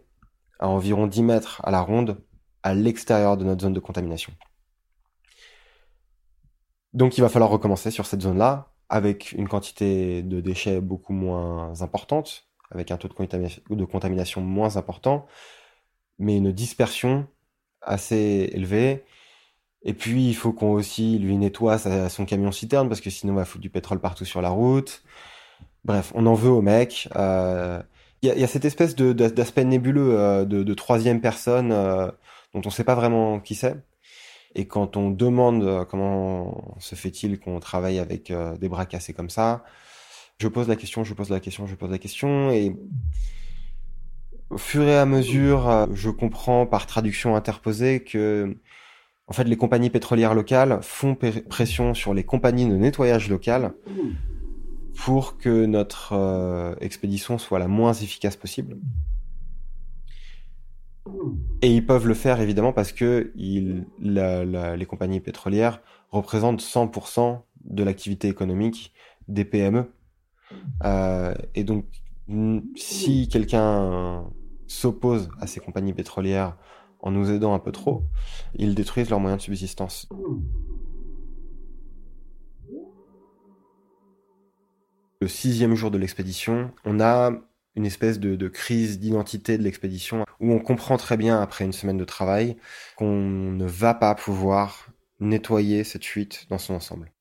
à 0.59 0.69
environ 0.69 1.05
10 1.05 1.23
mètres 1.23 1.61
à 1.65 1.71
la 1.71 1.81
ronde 1.81 2.23
à 2.63 2.73
l'extérieur 2.73 3.37
de 3.37 3.43
notre 3.43 3.61
zone 3.61 3.73
de 3.73 3.79
contamination. 3.79 4.33
Donc 6.97 7.15
il 7.15 7.21
va 7.21 7.29
falloir 7.29 7.51
recommencer 7.51 7.91
sur 7.91 8.07
cette 8.07 8.23
zone-là 8.23 8.71
avec 8.89 9.33
une 9.33 9.47
quantité 9.47 10.23
de 10.23 10.41
déchets 10.41 10.81
beaucoup 10.81 11.13
moins 11.13 11.79
importante, 11.83 12.47
avec 12.71 12.89
un 12.89 12.97
taux 12.97 13.07
de 13.07 13.85
contamination, 13.85 14.41
moins 14.41 14.77
important, 14.77 15.27
mais 16.17 16.37
une 16.37 16.51
dispersion 16.51 17.27
assez 17.83 18.49
élevée. 18.51 19.03
Et 19.83 19.93
puis 19.93 20.27
il 20.27 20.33
faut 20.33 20.53
qu'on 20.53 20.71
aussi 20.71 21.19
lui 21.19 21.37
nettoie 21.37 21.77
son 22.09 22.25
camion 22.25 22.51
citerne 22.51 22.89
parce 22.89 22.99
que 22.99 23.11
sinon 23.11 23.33
on 23.33 23.35
va 23.35 23.45
foutre 23.45 23.61
du 23.61 23.69
pétrole 23.69 23.99
partout 23.99 24.25
sur 24.25 24.41
la 24.41 24.49
route. 24.49 25.03
Bref, 25.85 26.11
on 26.15 26.25
en 26.25 26.33
veut 26.33 26.49
au 26.49 26.63
mec. 26.63 27.07
Euh, 27.15 27.79
il 28.23 28.29
y, 28.29 28.43
a, 28.43 28.47
cette 28.47 28.65
espèce 28.65 28.95
d'aspect 28.95 29.65
nébuleux 29.65 30.17
euh, 30.17 30.45
de, 30.45 30.73
troisième 30.73 31.21
personne 31.21 31.71
euh, 31.71 32.07
dont 32.55 32.61
on 32.65 32.69
ne 32.69 32.73
sait 32.73 32.83
pas 32.83 32.95
vraiment 32.95 33.39
qui 33.39 33.53
c'est. 33.53 33.75
Et 34.55 34.65
quand 34.65 34.97
on 34.97 35.11
demande 35.11 35.63
euh, 35.63 35.85
comment 35.85 36.75
se 36.79 36.95
fait-il 36.95 37.39
qu'on 37.39 37.59
travaille 37.59 37.99
avec 37.99 38.31
euh, 38.31 38.57
des 38.57 38.69
bras 38.69 38.85
cassés 38.85 39.13
comme 39.13 39.29
ça, 39.29 39.63
je 40.39 40.47
pose 40.47 40.67
la 40.67 40.75
question, 40.75 41.03
je 41.03 41.13
pose 41.13 41.29
la 41.29 41.39
question, 41.39 41.67
je 41.67 41.75
pose 41.75 41.91
la 41.91 41.97
question, 41.97 42.51
et 42.51 42.75
au 44.49 44.57
fur 44.57 44.83
et 44.83 44.97
à 44.97 45.05
mesure, 45.05 45.69
euh, 45.69 45.85
je 45.93 46.09
comprends 46.09 46.65
par 46.65 46.85
traduction 46.85 47.35
interposée 47.35 48.03
que, 48.03 48.57
en 49.27 49.33
fait, 49.33 49.43
les 49.43 49.57
compagnies 49.57 49.89
pétrolières 49.89 50.33
locales 50.33 50.79
font 50.81 51.15
pression 51.49 51.93
sur 51.93 52.13
les 52.13 52.23
compagnies 52.23 52.67
de 52.67 52.75
nettoyage 52.75 53.29
locales 53.29 53.73
pour 54.95 55.37
que 55.37 55.65
notre 55.65 56.77
expédition 56.79 57.37
soit 57.37 57.59
la 57.59 57.67
moins 57.67 57.93
efficace 57.93 58.37
possible. 58.37 58.77
Et 61.61 61.73
ils 61.73 61.85
peuvent 61.85 62.07
le 62.07 62.13
faire 62.13 62.39
évidemment 62.41 62.73
parce 62.73 62.91
que 62.91 63.31
les 63.35 64.85
compagnies 64.85 65.19
pétrolières 65.19 65.81
représentent 66.11 66.61
100% 66.61 67.41
de 67.65 67.83
l'activité 67.83 68.27
économique 68.27 68.93
des 69.27 69.45
PME. 69.45 69.91
Euh, 70.83 71.33
et 71.55 71.63
donc, 71.63 71.85
si 72.75 73.27
quelqu'un 73.27 74.25
s'oppose 74.67 75.29
à 75.39 75.47
ces 75.47 75.59
compagnies 75.59 75.93
pétrolières 75.93 76.57
en 76.99 77.11
nous 77.11 77.29
aidant 77.31 77.53
un 77.53 77.59
peu 77.59 77.71
trop, 77.71 78.03
ils 78.55 78.75
détruisent 78.75 79.09
leurs 79.09 79.19
moyens 79.19 79.39
de 79.39 79.43
subsistance. 79.43 80.07
Le 85.19 85.27
sixième 85.27 85.73
jour 85.73 85.89
de 85.89 85.97
l'expédition, 85.97 86.71
on 86.85 86.99
a 86.99 87.31
une 87.77 87.85
espèce 87.85 88.19
de, 88.19 88.47
crise 88.47 88.99
d'identité 88.99 89.57
de 89.57 89.63
l'expédition 89.63 90.25
où 90.39 90.51
on 90.51 90.59
comprend 90.59 90.97
très 90.97 91.15
bien 91.15 91.39
après 91.39 91.63
une 91.63 91.73
semaine 91.73 91.97
de 91.97 92.05
travail 92.05 92.57
qu'on 92.95 93.21
ne 93.21 93.65
va 93.65 93.93
pas 93.93 94.15
pouvoir 94.15 94.87
nettoyer 95.19 95.83
cette 95.83 96.03
fuite 96.03 96.47
dans 96.49 96.57
son 96.57 96.73
ensemble. 96.73 97.11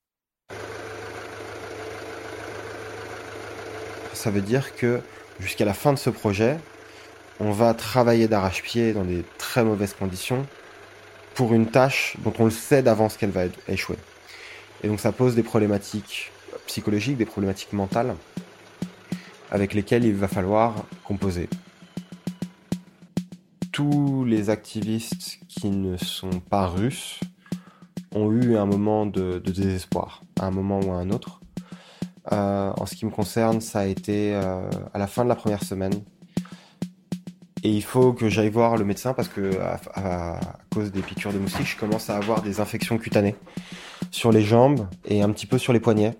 Ça 4.14 4.30
veut 4.30 4.40
dire 4.40 4.74
que 4.74 5.00
jusqu'à 5.40 5.66
la 5.66 5.74
fin 5.74 5.92
de 5.92 5.98
ce 5.98 6.08
projet, 6.08 6.56
on 7.38 7.50
va 7.50 7.74
travailler 7.74 8.26
d'arrache-pied 8.26 8.94
dans 8.94 9.04
des 9.04 9.24
très 9.36 9.62
mauvaises 9.62 9.92
conditions 9.92 10.46
pour 11.34 11.52
une 11.52 11.66
tâche 11.66 12.16
dont 12.24 12.32
on 12.38 12.46
le 12.46 12.50
sait 12.50 12.82
d'avance 12.82 13.18
qu'elle 13.18 13.30
va 13.30 13.44
échouer. 13.68 13.96
Et 14.82 14.88
donc 14.88 15.00
ça 15.00 15.12
pose 15.12 15.34
des 15.34 15.42
problématiques 15.42 16.32
psychologiques, 16.66 17.18
des 17.18 17.26
problématiques 17.26 17.74
mentales 17.74 18.16
avec 19.56 19.72
lesquels 19.72 20.04
il 20.04 20.14
va 20.14 20.28
falloir 20.28 20.74
composer. 21.02 21.48
Tous 23.72 24.22
les 24.26 24.50
activistes 24.50 25.38
qui 25.48 25.70
ne 25.70 25.96
sont 25.96 26.40
pas 26.40 26.66
russes 26.66 27.20
ont 28.14 28.30
eu 28.32 28.58
un 28.58 28.66
moment 28.66 29.06
de, 29.06 29.38
désespoir, 29.38 30.20
à 30.38 30.46
un 30.46 30.50
moment 30.50 30.80
ou 30.80 30.92
à 30.92 30.96
un 30.96 31.08
autre. 31.08 31.40
Euh, 32.32 32.70
en 32.76 32.84
ce 32.84 32.94
qui 32.96 33.06
me 33.06 33.10
concerne, 33.10 33.62
ça 33.62 33.80
a 33.80 33.86
été 33.86 34.34
euh, 34.34 34.68
à 34.92 34.98
la 34.98 35.06
fin 35.06 35.24
de 35.24 35.30
la 35.30 35.36
première 35.36 35.64
semaine. 35.64 35.94
Et 37.62 37.70
il 37.70 37.82
faut 37.82 38.12
que 38.12 38.28
j'aille 38.28 38.50
voir 38.50 38.76
le 38.76 38.84
médecin 38.84 39.14
parce 39.14 39.28
que 39.28 39.58
à, 39.94 40.38
cause 40.70 40.92
des 40.92 41.00
piqûres 41.00 41.32
de 41.32 41.38
moustiques, 41.38 41.66
je 41.66 41.78
commence 41.78 42.10
à 42.10 42.18
avoir 42.18 42.42
des 42.42 42.60
infections 42.60 42.98
cutanées 42.98 43.36
sur 44.10 44.32
les 44.32 44.42
jambes 44.42 44.86
et 45.06 45.22
un 45.22 45.30
petit 45.30 45.46
peu 45.46 45.56
sur 45.56 45.72
les 45.72 45.80
poignets. 45.80 46.14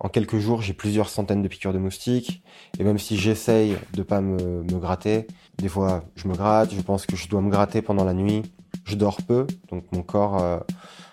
En 0.00 0.08
quelques 0.08 0.38
jours, 0.38 0.60
j'ai 0.60 0.74
plusieurs 0.74 1.08
centaines 1.08 1.42
de 1.42 1.48
piqûres 1.48 1.72
de 1.72 1.78
moustiques. 1.78 2.42
Et 2.78 2.84
même 2.84 2.98
si 2.98 3.16
j'essaye 3.16 3.76
de 3.94 4.02
pas 4.02 4.20
me, 4.20 4.62
gratter, 4.78 5.26
des 5.58 5.68
fois 5.68 6.04
je 6.16 6.28
me 6.28 6.34
gratte, 6.34 6.74
je 6.74 6.80
pense 6.80 7.06
que 7.06 7.16
je 7.16 7.28
dois 7.28 7.40
me 7.40 7.50
gratter 7.50 7.82
pendant 7.82 8.04
la 8.04 8.14
nuit. 8.14 8.42
Je 8.84 8.96
dors 8.96 9.22
peu, 9.22 9.46
donc 9.70 9.84
mon 9.92 10.02
corps 10.02 10.42
euh, 10.42 10.58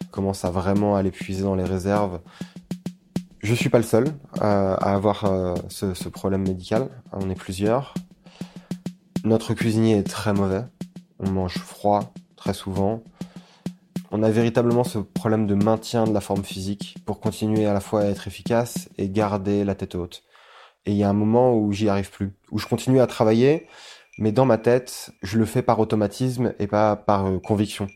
commence 0.10 0.44
à 0.44 0.52
vraiment 0.52 0.96
aller 0.96 1.12
puiser 1.12 1.44
dans 1.44 1.56
les 1.56 1.64
réserves. 1.64 2.20
Je 3.44 3.54
suis 3.54 3.70
pas 3.70 3.78
le 3.78 3.84
seul 3.84 4.08
euh, 4.42 4.76
à 4.76 4.94
avoir 4.94 5.26
euh, 5.26 5.56
ce, 5.70 5.94
ce, 5.94 6.10
problème 6.10 6.42
médical. 6.42 6.90
On 7.14 7.30
est 7.30 7.36
plusieurs. 7.36 7.94
Notre 9.24 9.54
cuisinier 9.54 9.98
est 9.98 10.04
très 10.10 10.34
mauvais. 10.34 10.64
On 11.20 11.30
mange 11.30 11.58
froid 11.60 12.12
très 12.36 12.54
souvent 12.54 13.04
on 14.12 14.24
a 14.24 14.30
véritablement 14.30 14.84
ce 14.84 15.00
problème 15.00 15.48
de 15.48 15.56
maintien 15.56 16.04
de 16.04 16.14
la 16.14 16.22
forme 16.22 16.44
physique 16.44 16.98
pour 17.06 17.20
continuer 17.22 17.66
à 17.66 17.74
la 17.74 17.80
fois 17.80 18.02
à 18.02 18.06
être 18.06 18.28
efficace 18.28 18.90
et 18.98 19.10
garder 19.10 19.64
la 19.64 19.74
tête 19.74 19.96
haute. 19.96 20.24
Et 20.86 20.92
il 20.92 20.98
y 20.98 21.04
a 21.04 21.10
un 21.10 21.14
moment 21.14 21.56
où 21.56 21.72
j'y 21.72 21.88
arrive 21.88 22.12
plus, 22.12 22.34
où 22.52 22.60
je 22.60 22.68
continue 22.68 23.00
à 23.00 23.08
travailler, 23.08 23.68
mais 24.18 24.32
dans 24.32 24.46
ma 24.46 24.58
tête, 24.58 25.12
je 25.22 25.38
le 25.38 25.46
fais 25.46 25.62
par 25.62 25.80
automatisme 25.80 26.54
et 26.60 26.68
pas 26.68 26.96
par 26.98 27.28
euh, 27.28 27.40
conviction. 27.40 27.88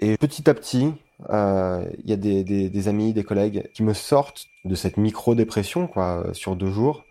Et 0.00 0.16
petit 0.16 0.50
à 0.50 0.54
petit, 0.54 0.92
euh, 1.30 1.88
il 2.02 2.10
y 2.10 2.12
a 2.12 2.16
des, 2.16 2.88
amis, 2.88 3.12
des 3.12 3.22
collègues 3.22 3.70
qui 3.72 3.84
me 3.84 3.94
sortent 3.94 4.48
de 4.64 4.74
cette 4.74 4.96
micro-dépression 4.96 5.86
quoi, 5.86 6.24
sur 6.32 6.56
deux 6.56 6.70
jours, 6.70 7.04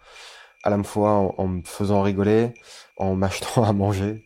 à 0.64 0.70
la 0.70 0.84
fois 0.84 1.34
en 1.38 1.48
me 1.48 1.62
faisant 1.64 2.02
rigoler, 2.02 2.54
en 2.98 3.16
m'achetant 3.16 3.64
à 3.64 3.72
manger, 3.72 4.26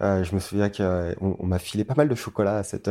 euh, 0.00 0.24
je 0.24 0.34
me 0.34 0.40
souviens 0.40 0.70
qu'on 0.70 1.36
on, 1.38 1.46
m'a 1.46 1.58
filé 1.58 1.84
pas 1.84 1.94
mal 1.94 2.08
de 2.08 2.14
chocolat 2.14 2.58
à, 2.58 2.62
cette 2.62 2.90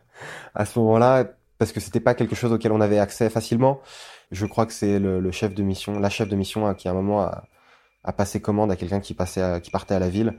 à 0.54 0.64
ce 0.64 0.78
moment-là 0.78 1.24
parce 1.58 1.72
que 1.72 1.80
c'était 1.80 2.00
pas 2.00 2.14
quelque 2.14 2.34
chose 2.34 2.52
auquel 2.52 2.72
on 2.72 2.80
avait 2.80 2.98
accès 2.98 3.30
facilement. 3.30 3.80
Je 4.30 4.46
crois 4.46 4.66
que 4.66 4.72
c'est 4.72 4.98
le, 4.98 5.30
chef 5.30 5.54
de 5.54 5.62
mission, 5.62 5.98
la 5.98 6.10
chef 6.10 6.28
de 6.28 6.36
mission 6.36 6.66
hein, 6.66 6.74
qui 6.74 6.88
à 6.88 6.92
un 6.92 6.94
moment 6.94 7.22
a, 7.22 7.44
a 8.04 8.12
passé 8.12 8.40
commande 8.40 8.70
à 8.70 8.76
quelqu'un 8.76 9.00
qui 9.00 9.14
passait, 9.14 9.60
qui 9.62 9.70
partait 9.70 9.94
à 9.94 9.98
la 9.98 10.08
ville 10.08 10.38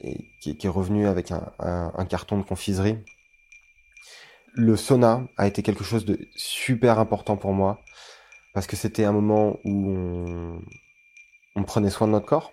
et 0.00 0.28
qui, 0.40 0.56
qui 0.56 0.66
est 0.66 0.70
revenu 0.70 1.06
avec 1.06 1.30
un, 1.30 1.50
un, 1.58 1.92
un, 1.96 2.04
carton 2.04 2.38
de 2.38 2.42
confiserie. 2.42 2.98
Le 4.54 4.76
sauna 4.76 5.22
a 5.36 5.46
été 5.46 5.62
quelque 5.62 5.84
chose 5.84 6.04
de 6.04 6.18
super 6.36 6.98
important 6.98 7.36
pour 7.36 7.52
moi 7.52 7.80
parce 8.52 8.66
que 8.66 8.76
c'était 8.76 9.04
un 9.04 9.12
moment 9.12 9.58
où 9.64 9.90
on, 9.90 10.60
on 11.56 11.62
prenait 11.64 11.90
soin 11.90 12.06
de 12.06 12.12
notre 12.12 12.26
corps 12.26 12.52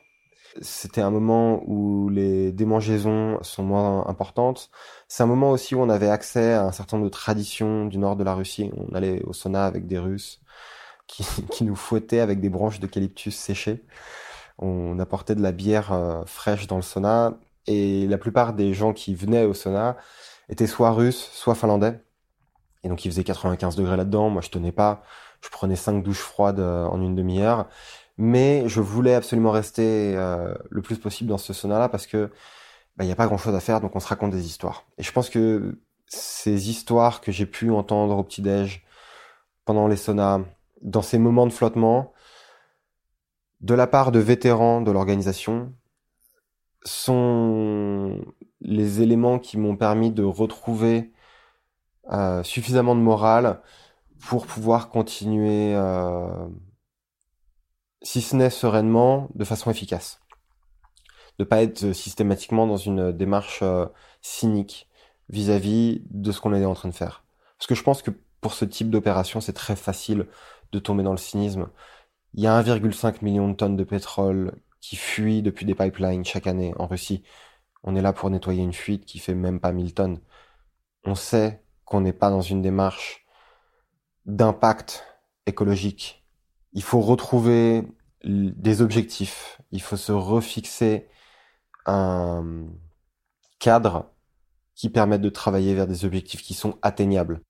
c'était 0.62 1.02
un 1.02 1.12
moment 1.12 1.62
où 1.66 2.10
les 2.10 2.52
démangeaisons 2.52 3.42
sont 3.44 3.64
moins 3.64 4.08
importantes. 4.08 4.70
C'est 5.08 5.24
un 5.24 5.28
moment 5.28 5.52
aussi 5.52 5.76
où 5.76 5.80
on 5.80 5.90
avait 5.90 6.10
accès 6.10 6.54
à 6.54 6.64
un 6.66 6.72
certain 6.72 6.98
nombre 6.98 7.10
de 7.10 7.14
traditions 7.14 7.86
du 7.86 7.98
nord 7.98 8.16
de 8.16 8.24
la 8.24 8.34
Russie. 8.34 8.72
On 8.76 8.96
allait 8.96 9.22
au 9.24 9.34
sauna 9.34 9.66
avec 9.66 9.88
des 9.88 10.00
Russes 10.00 10.42
qui, 11.08 11.26
nous 11.64 11.76
fouettaient 11.76 12.20
avec 12.20 12.40
des 12.40 12.50
branches 12.50 12.80
d'eucalyptus 12.80 13.36
séchées. 13.36 13.84
On 14.60 15.00
apportait 15.00 15.36
de 15.36 15.42
la 15.42 15.52
bière 15.52 15.94
euh, 15.94 16.24
fraîche 16.26 16.68
dans 16.68 16.78
le 16.78 16.82
sauna 16.82 17.38
et 17.68 18.08
la 18.08 18.18
plupart 18.18 18.54
des 18.54 18.74
gens 18.74 18.94
qui 18.94 19.14
venaient 19.14 19.46
au 19.46 19.54
sauna 19.54 19.98
étaient 20.50 20.68
soit 20.68 20.92
russes, 20.92 21.30
soit 21.34 21.56
finlandais. 21.56 22.00
Et 22.84 22.90
donc 22.90 23.06
il 23.06 23.12
faisait 23.12 23.24
95 23.24 23.76
degrés 23.76 23.98
là-dedans. 23.98 24.30
Moi 24.30 24.42
je 24.42 24.50
tenais 24.50 24.72
pas. 24.72 25.04
Je 25.42 25.50
prenais 25.50 25.76
cinq 25.76 26.04
douches 26.04 26.22
froides 26.22 26.60
euh, 26.60 26.86
en 26.86 27.02
une 27.02 27.16
demi-heure 27.16 27.68
mais 28.18 28.68
je 28.68 28.82
voulais 28.82 29.14
absolument 29.14 29.52
rester 29.52 30.16
euh, 30.16 30.54
le 30.70 30.82
plus 30.82 30.98
possible 30.98 31.30
dans 31.30 31.38
ce 31.38 31.54
sauna-là 31.54 31.90
parce 31.90 32.08
que 32.08 32.32
bah, 32.98 33.04
il 33.04 33.08
n'y 33.08 33.14
a 33.14 33.16
pas 33.16 33.28
grand-chose 33.28 33.56
à 33.56 33.60
faire, 33.60 33.82
donc 33.82 33.96
on 33.96 34.00
se 34.00 34.08
raconte 34.08 34.32
des 34.32 34.46
histoires. 34.46 34.86
Et 34.98 35.04
je 35.04 35.12
pense 35.12 35.30
que 35.30 35.80
ces 36.08 36.70
histoires 36.70 37.22
que 37.22 37.32
j'ai 37.32 37.46
pu 37.46 37.70
entendre 37.72 38.18
au 38.18 38.24
petit-déj, 38.24 38.84
pendant 39.66 39.88
les 39.88 39.98
saunas, 39.98 40.42
dans 40.82 41.02
ces 41.02 41.20
moments 41.20 41.46
de 41.46 41.52
flottement, 41.52 42.14
de 43.62 43.74
la 43.74 43.88
part 43.88 44.12
de 44.12 44.20
vétérans 44.20 44.82
de 44.82 44.92
l'organisation, 44.92 45.74
sont 46.84 48.20
les 48.62 49.02
éléments 49.02 49.40
qui 49.40 49.58
m'ont 49.58 49.76
permis 49.76 50.12
de 50.12 50.24
retrouver 50.24 51.12
euh, 52.12 52.42
suffisamment 52.44 52.96
de 52.96 53.02
morale 53.02 53.62
pour 54.20 54.48
pouvoir 54.48 54.90
continuer, 54.90 55.76
euh, 55.76 56.48
si 58.02 58.22
ce 58.22 58.36
n'est 58.36 58.50
sereinement, 58.50 59.30
de 59.36 59.44
façon 59.44 59.72
efficace. 59.72 60.20
De 61.40 61.44
pas 61.44 61.62
être 61.62 61.94
systématiquement 61.94 62.68
dans 62.68 62.78
une 62.78 63.12
démarche 63.12 63.60
euh, 63.62 63.86
cynique 64.22 64.88
vis-à-vis 65.30 66.02
de 66.10 66.32
ce 66.32 66.40
qu'on 66.42 66.54
est 66.54 66.66
en 66.66 66.74
train 66.74 66.90
de 66.90 66.94
faire. 66.94 67.24
Parce 67.58 67.68
que 67.68 67.76
je 67.76 67.84
pense 67.84 68.02
que 68.02 68.12
pour 68.42 68.54
ce 68.54 68.66
type 68.66 68.90
d'opération, 68.90 69.42
c'est 69.42 69.54
très 69.54 69.76
facile 69.76 70.28
de 70.72 70.80
tomber 70.80 71.04
dans 71.04 71.12
le 71.12 71.18
cynisme. 71.18 71.70
Il 72.34 72.44
y 72.44 72.48
a 72.48 72.62
1,5 72.62 73.24
million 73.24 73.50
de 73.50 73.54
tonnes 73.56 73.76
de 73.78 73.84
pétrole 73.84 74.54
qui 74.82 74.96
fuient 74.96 75.42
depuis 75.42 75.66
des 75.66 75.76
pipelines 75.76 76.26
chaque 76.26 76.48
année 76.48 76.74
en 76.78 76.88
Russie. 76.88 77.24
On 77.84 77.96
est 77.96 78.02
là 78.02 78.14
pour 78.14 78.30
nettoyer 78.30 78.64
une 78.64 78.74
fuite 78.74 79.06
qui 79.06 79.20
fait 79.20 79.36
même 79.36 79.60
pas 79.60 79.72
1000 79.72 79.94
tonnes. 79.94 80.20
On 81.04 81.16
sait 81.16 81.64
qu'on 81.86 82.02
n'est 82.02 82.14
pas 82.14 82.30
dans 82.30 82.42
une 82.42 82.62
démarche 82.62 83.26
d'impact 84.26 85.06
écologique. 85.46 86.27
Il 86.74 86.84
faut 86.84 87.02
retrouver 87.02 87.84
des 88.24 88.82
objectifs. 88.82 89.62
Il 89.72 89.82
faut 89.82 89.98
se 89.98 90.12
refixer 90.12 91.08
un 91.86 92.68
cadre 93.60 94.12
qui 94.76 94.90
permette 94.90 95.22
de 95.22 95.30
travailler 95.30 95.74
vers 95.74 95.88
des 95.88 96.06
objectifs 96.06 96.44
qui 96.44 96.54
sont 96.54 96.78
atteignables. 96.82 97.42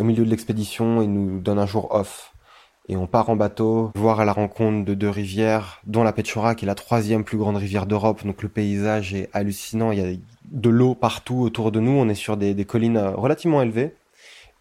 au 0.00 0.04
milieu 0.04 0.24
de 0.24 0.30
l'expédition, 0.30 1.02
il 1.02 1.12
nous 1.12 1.40
donne 1.40 1.58
un 1.58 1.66
jour 1.66 1.92
off. 1.92 2.32
Et 2.90 2.96
on 2.96 3.06
part 3.06 3.28
en 3.28 3.36
bateau, 3.36 3.90
voir 3.94 4.20
à 4.20 4.24
la 4.24 4.32
rencontre 4.32 4.86
de 4.86 4.94
deux 4.94 5.10
rivières, 5.10 5.82
dont 5.86 6.02
la 6.02 6.12
Petchora, 6.14 6.54
qui 6.54 6.64
est 6.64 6.66
la 6.66 6.74
troisième 6.74 7.22
plus 7.22 7.36
grande 7.36 7.58
rivière 7.58 7.84
d'Europe. 7.84 8.24
Donc 8.24 8.42
le 8.42 8.48
paysage 8.48 9.12
est 9.12 9.28
hallucinant. 9.34 9.92
Il 9.92 9.98
y 9.98 10.02
a 10.02 10.16
de 10.50 10.68
l'eau 10.70 10.94
partout 10.94 11.40
autour 11.40 11.70
de 11.70 11.80
nous. 11.80 11.92
On 11.92 12.08
est 12.08 12.14
sur 12.14 12.38
des, 12.38 12.64
collines 12.64 12.96
euh, 12.96 13.10
relativement 13.10 13.60
élevées. 13.60 13.94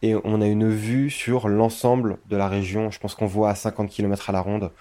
Et 0.01 0.13
on 0.25 0.41
a 0.41 0.45
une 0.45 0.69
vue 0.69 1.09
sur 1.09 1.47
l'ensemble 1.47 2.17
de 2.29 2.35
la 2.35 2.49
région. 2.49 2.91
Je 2.91 2.99
pense 2.99 3.15
qu'on 3.15 3.25
voit 3.27 3.49
à 3.49 3.55
50 3.55 3.89
km 3.89 4.29
à 4.29 4.33
la 4.33 4.41
ronde. 4.41 4.71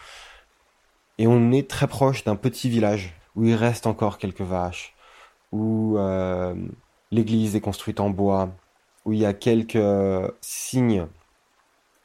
Et 1.19 1.27
on 1.29 1.53
est 1.53 1.71
très 1.71 1.87
proche 1.87 2.25
d'un 2.25 2.37
petit 2.37 2.69
village 2.69 3.15
où 3.37 3.45
il 3.45 3.55
reste 3.55 3.87
encore 3.87 4.19
quelques 4.19 4.43
vaches, 4.43 4.95
où 5.53 5.97
euh, 5.99 6.55
l'église 7.11 7.55
est 7.55 7.61
construite 7.61 8.01
en 8.01 8.11
bois, 8.11 8.51
où 9.05 9.13
il 9.13 9.21
y 9.21 9.27
a 9.27 9.33
quelques 9.33 9.77
euh, 9.77 10.29
signes 10.41 11.07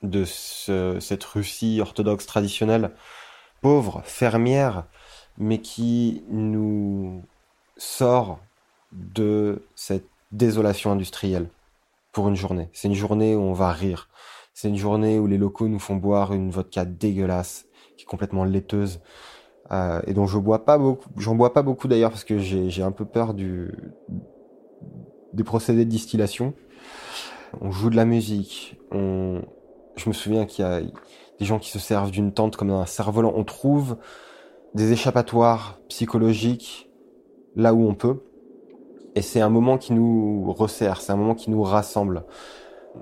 de 0.03 0.25
cette 0.25 1.23
Russie 1.23 1.79
orthodoxe 1.81 2.25
traditionnelle, 2.25 2.91
pauvre, 3.61 4.01
fermière, 4.03 4.85
mais 5.37 5.59
qui 5.59 6.23
nous 6.29 7.23
sort 7.77 8.39
de 8.91 9.63
cette 9.75 10.07
désolation 10.31 10.91
industrielle 10.91 11.49
pour 12.11 12.27
une 12.27 12.35
journée. 12.35 12.69
C'est 12.73 12.87
une 12.87 12.95
journée 12.95 13.35
où 13.35 13.41
on 13.41 13.53
va 13.53 13.71
rire. 13.71 14.09
C'est 14.53 14.67
une 14.67 14.77
journée 14.77 15.19
où 15.19 15.27
les 15.27 15.37
locaux 15.37 15.67
nous 15.67 15.79
font 15.79 15.95
boire 15.95 16.33
une 16.33 16.51
vodka 16.51 16.83
dégueulasse, 16.83 17.65
qui 17.95 18.03
est 18.03 18.07
complètement 18.07 18.43
laiteuse, 18.43 18.99
euh, 19.71 20.01
et 20.05 20.13
dont 20.13 20.27
je 20.27 20.37
bois 20.37 20.65
pas 20.65 20.77
beaucoup. 20.77 21.09
J'en 21.17 21.35
bois 21.35 21.53
pas 21.53 21.61
beaucoup 21.61 21.87
d'ailleurs 21.87 22.11
parce 22.11 22.25
que 22.25 22.37
j'ai 22.37 22.83
un 22.83 22.91
peu 22.91 23.05
peur 23.05 23.33
du 23.33 23.71
des 25.33 25.45
procédés 25.45 25.85
de 25.85 25.89
distillation 25.89 26.53
on 27.59 27.71
joue 27.71 27.89
de 27.89 27.95
la 27.95 28.05
musique. 28.05 28.77
Je 30.01 30.09
me 30.09 30.13
souviens 30.13 30.45
qu'il 30.45 30.65
y 30.65 30.67
a 30.67 30.81
des 30.81 31.45
gens 31.45 31.59
qui 31.59 31.69
se 31.69 31.79
servent 31.79 32.11
d'une 32.11 32.33
tente 32.33 32.55
comme 32.55 32.71
un 32.71 32.85
cerf-volant, 32.85 33.33
on 33.35 33.43
trouve 33.43 33.97
des 34.73 34.91
échappatoires 34.91 35.79
psychologiques 35.89 36.89
là 37.55 37.73
où 37.73 37.87
on 37.87 37.95
peut. 37.95 38.21
Et 39.15 39.21
c'est 39.21 39.41
un 39.41 39.49
moment 39.49 39.77
qui 39.77 39.93
nous 39.93 40.51
resserre, 40.53 41.01
c'est 41.01 41.11
un 41.11 41.17
moment 41.17 41.35
qui 41.35 41.51
nous 41.51 41.63
rassemble. 41.63 42.23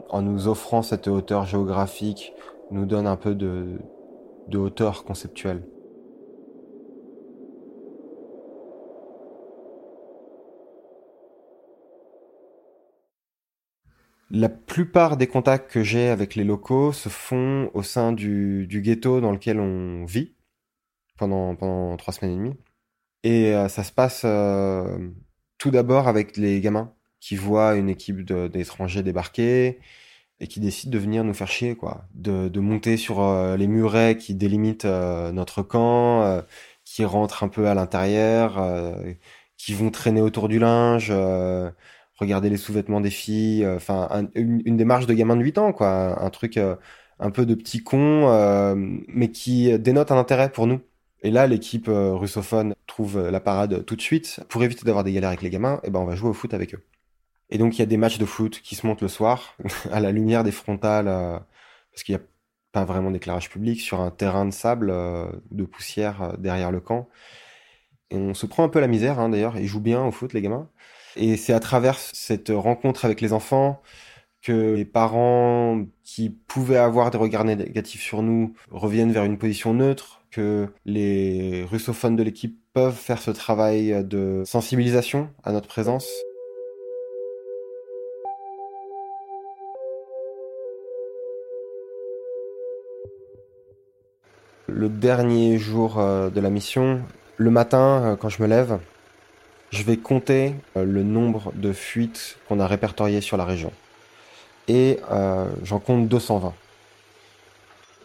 En 0.09 0.21
nous 0.21 0.47
offrant 0.47 0.81
cette 0.81 1.07
hauteur 1.07 1.45
géographique, 1.45 2.33
nous 2.71 2.85
donne 2.85 3.07
un 3.07 3.15
peu 3.15 3.35
de, 3.35 3.79
de 4.47 4.57
hauteur 4.57 5.03
conceptuelle. 5.03 5.63
La 14.31 14.49
plupart 14.49 15.17
des 15.17 15.25
contacts 15.27 15.71
que 15.71 15.83
j'ai 15.83 16.09
avec 16.09 16.35
les 16.35 16.43
locaux 16.43 16.93
se 16.93 17.09
font 17.09 17.71
au 17.73 17.81
sein 17.81 18.11
du, 18.11 18.67
ghetto 18.69 19.21
dans 19.21 19.31
lequel 19.31 19.59
on 19.59 20.05
vit 20.05 20.35
pendant, 21.17 21.55
pendant 21.55 21.97
trois 21.97 22.13
semaines 22.13 22.33
et 22.33 22.37
demie. 22.37 22.57
Et 23.23 23.55
euh, 23.55 23.67
ça 23.69 23.83
se 23.83 23.91
passe 23.91 24.21
euh, 24.25 25.09
tout 25.57 25.71
d'abord 25.71 26.07
avec 26.07 26.37
les 26.37 26.61
gamins 26.61 26.93
qui 27.19 27.35
voient 27.35 27.75
une 27.75 27.89
équipe 27.89 28.21
d'étrangers 28.23 29.03
débarquer 29.03 29.79
et 30.39 30.47
qui 30.47 30.59
décident 30.59 30.91
de 30.93 30.99
venir 30.99 31.23
nous 31.23 31.33
faire 31.33 31.49
chier, 31.49 31.75
quoi. 31.75 32.05
De, 32.13 32.49
de 32.49 32.59
monter 32.59 32.97
sur 32.97 33.21
euh, 33.21 33.57
les 33.57 33.67
murets 33.67 34.15
qui 34.17 34.35
délimitent 34.35 34.85
notre 34.85 35.63
camp, 35.63 36.43
qui 36.85 37.03
rentrent 37.03 37.43
un 37.43 37.49
peu 37.49 37.67
à 37.67 37.73
l'intérieur, 37.73 38.63
qui 39.57 39.73
vont 39.73 39.89
traîner 39.91 40.21
autour 40.21 40.49
du 40.49 40.59
linge 40.59 41.11
regarder 42.19 42.49
les 42.49 42.58
sous-vêtements 42.58 43.01
des 43.01 43.10
filles, 43.10 43.63
euh, 43.63 43.77
enfin 43.77 44.29
une, 44.36 44.77
démarche 44.77 45.05
de 45.05 45.13
gamin 45.13 45.36
de 45.36 45.43
8 45.43 45.58
ans, 45.58 45.73
quoi, 45.73 46.21
un 46.21 46.29
truc 46.29 46.58
euh, 46.58 46.75
un 47.19 47.32
peu 47.32 47.45
de 47.45 47.55
petit 47.55 47.84
con, 47.84 48.29
euh, 48.29 48.75
mais 49.08 49.32
qui 49.32 49.77
dénote 49.79 50.12
un 50.12 50.17
intérêt 50.17 50.51
pour 50.51 50.67
nous. 50.67 50.82
Et 51.21 51.32
là, 51.32 51.47
l'équipe 51.47 51.88
russophone 51.89 52.75
trouve 52.88 53.19
la 53.29 53.41
parade 53.41 53.86
tout 53.86 53.97
de 53.97 54.01
suite. 54.01 54.39
Pour 54.47 54.63
éviter 54.63 54.86
d'avoir 54.86 55.03
des 55.03 55.12
galères 55.12 55.29
avec 55.29 55.41
les 55.41 55.49
gamins, 55.49 55.82
eh 55.84 55.89
ben 55.89 55.99
on 55.99 56.05
va 56.05 56.15
jouer 56.15 56.29
au 56.29 56.34
foot 56.34 56.53
avec 56.53 56.73
eux. 56.75 56.84
Et 57.49 57.58
donc 57.58 57.75
il 57.77 57.79
y 57.79 57.82
a 57.82 57.86
des 57.86 57.97
matchs 57.97 58.19
de 58.19 58.25
foot 58.25 58.62
qui 58.62 58.75
se 58.75 58.88
montent 58.88 59.01
le 59.01 59.10
soir 59.10 59.55
à 59.91 59.99
la 59.99 60.12
lumière 60.12 60.45
des 60.45 60.51
frontales, 60.51 61.05
parce 61.91 62.03
qu'il 62.03 62.15
n'y 62.15 62.21
a 62.21 62.25
pas 62.71 62.86
vraiment 62.86 63.12
d'éclairage 63.12 63.49
public 63.49 63.82
sur 63.82 63.99
un 63.99 64.12
terrain 64.12 64.45
de 64.45 64.51
sable, 64.51 64.93
de 65.51 65.63
poussière 65.65 66.38
derrière 66.38 66.71
le 66.71 66.79
camp. 66.79 67.10
Et 68.12 68.15
on 68.15 68.34
se 68.34 68.45
prend 68.45 68.63
un 68.63 68.69
peu 68.69 68.79
la 68.79 68.88
misère, 68.88 69.19
hein, 69.19 69.29
d'ailleurs. 69.29 69.58
Ils 69.58 69.67
jouent 69.67 69.82
bien 69.82 70.03
au 70.05 70.12
foot, 70.12 70.34
les 70.34 70.41
gamins. 70.41 70.69
Et 71.15 71.38
c'est 71.38 71.54
à 71.54 71.60
travers 71.60 71.98
cette 71.98 72.50
rencontre 72.50 73.06
avec 73.06 73.22
les 73.22 73.34
enfants 73.34 73.82
que 74.41 74.74
les 74.74 74.86
parents 74.86 75.86
qui 76.04 76.30
pouvaient 76.30 76.78
avoir 76.78 77.12
des 77.12 77.17
regards 77.17 77.43
négatifs 77.43 78.02
sur 78.02 78.22
nous 78.22 78.54
reviennent 78.72 79.12
vers 79.12 79.26
une 79.26 79.38
position 79.38 79.74
neutre, 79.74 80.22
que 80.32 80.67
les 80.86 81.65
russophones 81.69 82.15
de 82.15 82.24
l'équipe 82.24 82.58
peuvent 82.74 82.95
faire 82.95 83.22
ce 83.22 83.32
travail 83.32 84.04
de 84.06 84.43
sensibilisation 84.45 85.30
à 85.43 85.52
notre 85.52 85.67
présence. 85.67 86.08
Le 94.67 94.88
dernier 94.88 95.58
jour 95.58 96.00
euh, 96.00 96.30
de 96.30 96.39
la 96.39 96.52
mission, 96.52 97.02
le 97.38 97.50
matin, 97.50 98.04
euh, 98.04 98.15
quand 98.15 98.30
je 98.30 98.41
me 98.41 98.48
lève, 98.48 98.80
je 99.71 99.84
vais 99.84 99.97
compter 99.97 100.55
euh, 100.77 100.84
le 100.84 101.03
nombre 101.03 101.51
de 101.55 101.73
fuites 101.73 102.38
qu'on 102.47 102.60
a 102.60 102.67
répertoriées 102.67 103.21
sur 103.21 103.38
la 103.38 103.45
région. 103.45 103.71
Et 104.67 104.99
euh, 105.12 105.47
j'en 105.63 105.79
compte 105.79 106.08
220. 106.08 106.53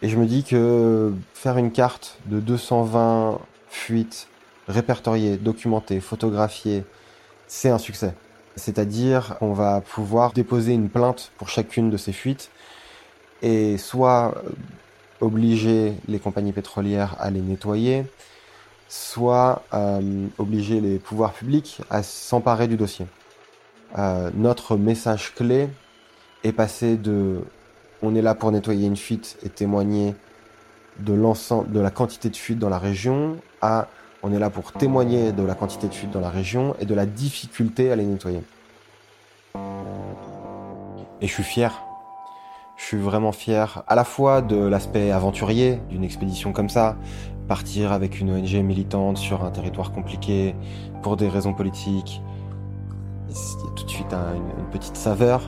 Et 0.01 0.09
je 0.09 0.17
me 0.17 0.25
dis 0.25 0.43
que 0.43 1.13
faire 1.33 1.57
une 1.57 1.71
carte 1.71 2.17
de 2.25 2.39
220 2.39 3.39
fuites 3.69 4.27
répertoriées, 4.67 5.37
documentées, 5.37 5.99
photographiées, 5.99 6.83
c'est 7.47 7.69
un 7.69 7.77
succès. 7.77 8.13
C'est-à-dire 8.55 9.37
qu'on 9.39 9.53
va 9.53 9.81
pouvoir 9.81 10.31
déposer 10.31 10.73
une 10.73 10.89
plainte 10.89 11.31
pour 11.37 11.49
chacune 11.49 11.89
de 11.89 11.97
ces 11.97 12.13
fuites 12.13 12.49
et 13.41 13.77
soit 13.77 14.33
obliger 15.21 15.93
les 16.07 16.19
compagnies 16.19 16.51
pétrolières 16.51 17.15
à 17.19 17.29
les 17.31 17.41
nettoyer, 17.41 18.05
soit 18.87 19.63
euh, 19.73 20.27
obliger 20.37 20.81
les 20.81 20.99
pouvoirs 20.99 21.33
publics 21.33 21.81
à 21.89 22.03
s'emparer 22.03 22.67
du 22.67 22.77
dossier. 22.77 23.07
Euh, 23.97 24.29
notre 24.33 24.77
message 24.77 25.33
clé 25.35 25.69
est 26.43 26.51
passé 26.51 26.97
de 26.97 27.41
on 28.01 28.13
est 28.13 28.21
là 28.21 28.35
pour 28.35 28.51
nettoyer 28.51 28.87
une 28.87 28.97
fuite 28.97 29.37
et 29.43 29.49
témoigner 29.49 30.15
de 30.99 31.13
l'ensemble 31.13 31.71
de 31.71 31.79
la 31.79 31.91
quantité 31.91 32.29
de 32.29 32.35
fuite 32.35 32.59
dans 32.59 32.69
la 32.69 32.77
région 32.77 33.37
à 33.61 33.87
on 34.21 34.33
est 34.33 34.39
là 34.39 34.49
pour 34.49 34.71
témoigner 34.71 35.31
de 35.31 35.43
la 35.43 35.53
quantité 35.53 35.87
de 35.87 35.93
fuite 35.93 36.11
dans 36.11 36.19
la 36.19 36.29
région 36.29 36.75
et 36.79 36.85
de 36.85 36.95
la 36.95 37.05
difficulté 37.05 37.91
à 37.91 37.95
les 37.95 38.05
nettoyer. 38.05 38.41
Et 41.21 41.27
je 41.27 41.31
suis 41.31 41.43
fier. 41.43 41.83
Je 42.85 42.89
suis 42.89 42.97
vraiment 42.99 43.31
fier 43.31 43.81
à 43.87 43.95
la 43.95 44.03
fois 44.03 44.43
de 44.43 44.57
l'aspect 44.57 45.09
aventurier 45.09 45.79
d'une 45.89 46.03
expédition 46.03 46.53
comme 46.53 46.69
ça, 46.69 46.97
partir 47.47 47.91
avec 47.91 48.19
une 48.19 48.29
ONG 48.29 48.53
militante 48.57 49.17
sur 49.17 49.43
un 49.43 49.49
territoire 49.49 49.91
compliqué 49.91 50.53
pour 51.01 51.17
des 51.17 51.27
raisons 51.27 51.55
politiques, 51.55 52.21
il 53.27 53.33
y 53.33 53.67
a 53.67 53.73
tout 53.75 53.85
de 53.85 53.89
suite 53.89 54.13
une, 54.13 54.69
petite 54.71 54.97
saveur. 54.97 55.41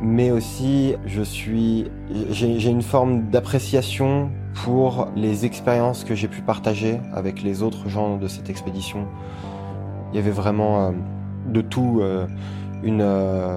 Mais 0.00 0.30
aussi, 0.30 0.94
je 1.04 1.20
suis, 1.20 1.90
j'ai 2.30 2.70
une 2.70 2.80
forme 2.80 3.28
d'appréciation 3.28 4.30
pour 4.54 5.08
les 5.16 5.44
expériences 5.44 6.02
que 6.02 6.14
j'ai 6.14 6.28
pu 6.28 6.40
partager 6.40 6.98
avec 7.12 7.42
les 7.42 7.62
autres 7.62 7.90
gens 7.90 8.16
de 8.16 8.26
cette 8.26 8.48
expédition. 8.48 9.06
Il 10.12 10.16
y 10.16 10.18
avait 10.18 10.30
vraiment 10.30 10.86
euh, 10.86 10.92
de 11.46 11.60
tout. 11.60 11.98
Euh, 12.00 12.26
une 12.84 13.00
euh, 13.02 13.56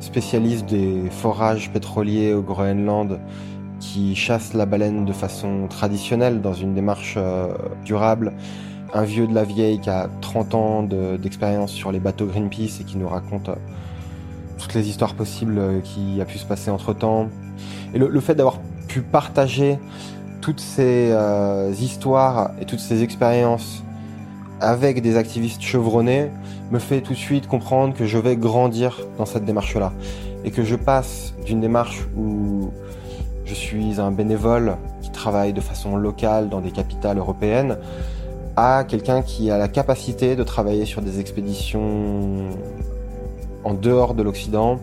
spécialiste 0.00 0.66
des 0.66 1.10
forages 1.10 1.70
pétroliers 1.70 2.32
au 2.32 2.42
Groenland 2.42 3.18
qui 3.80 4.14
chasse 4.14 4.54
la 4.54 4.66
baleine 4.66 5.04
de 5.04 5.12
façon 5.12 5.66
traditionnelle 5.68 6.40
dans 6.40 6.54
une 6.54 6.74
démarche 6.74 7.16
durable. 7.84 8.32
Un 8.92 9.04
vieux 9.04 9.28
de 9.28 9.34
la 9.34 9.44
vieille 9.44 9.78
qui 9.78 9.88
a 9.88 10.08
30 10.20 10.54
ans 10.54 10.82
d'expérience 10.82 11.70
sur 11.70 11.92
les 11.92 12.00
bateaux 12.00 12.26
Greenpeace 12.26 12.80
et 12.80 12.84
qui 12.84 12.96
nous 12.96 13.08
raconte 13.08 13.50
toutes 14.58 14.74
les 14.74 14.88
histoires 14.88 15.14
possibles 15.14 15.80
qui 15.84 16.20
a 16.20 16.24
pu 16.24 16.38
se 16.38 16.44
passer 16.44 16.70
entre 16.70 16.92
temps. 16.92 17.28
Et 17.94 17.98
le, 17.98 18.20
fait 18.20 18.34
d'avoir 18.34 18.58
pu 18.88 19.00
partager 19.00 19.78
toutes 20.40 20.60
ces 20.60 21.10
euh, 21.12 21.72
histoires 21.80 22.50
et 22.60 22.64
toutes 22.64 22.80
ces 22.80 23.02
expériences 23.02 23.82
avec 24.60 25.02
des 25.02 25.16
activistes 25.16 25.62
chevronnés 25.62 26.30
me 26.70 26.78
fait 26.78 27.00
tout 27.00 27.12
de 27.12 27.18
suite 27.18 27.46
comprendre 27.46 27.94
que 27.94 28.06
je 28.06 28.18
vais 28.18 28.36
grandir 28.36 29.00
dans 29.16 29.26
cette 29.26 29.44
démarche-là. 29.44 29.92
Et 30.44 30.50
que 30.50 30.62
je 30.62 30.76
passe 30.76 31.34
d'une 31.44 31.60
démarche 31.60 32.06
où 32.16 32.70
je 33.44 33.54
suis 33.54 34.00
un 34.00 34.10
bénévole 34.10 34.76
qui 35.02 35.10
travaille 35.10 35.52
de 35.52 35.60
façon 35.60 35.96
locale 35.96 36.48
dans 36.48 36.60
des 36.60 36.70
capitales 36.70 37.18
européennes 37.18 37.78
à 38.56 38.84
quelqu'un 38.84 39.22
qui 39.22 39.50
a 39.50 39.58
la 39.58 39.68
capacité 39.68 40.36
de 40.36 40.42
travailler 40.42 40.84
sur 40.84 41.00
des 41.00 41.20
expéditions 41.20 42.48
en 43.64 43.74
dehors 43.74 44.14
de 44.14 44.22
l'Occident 44.22 44.80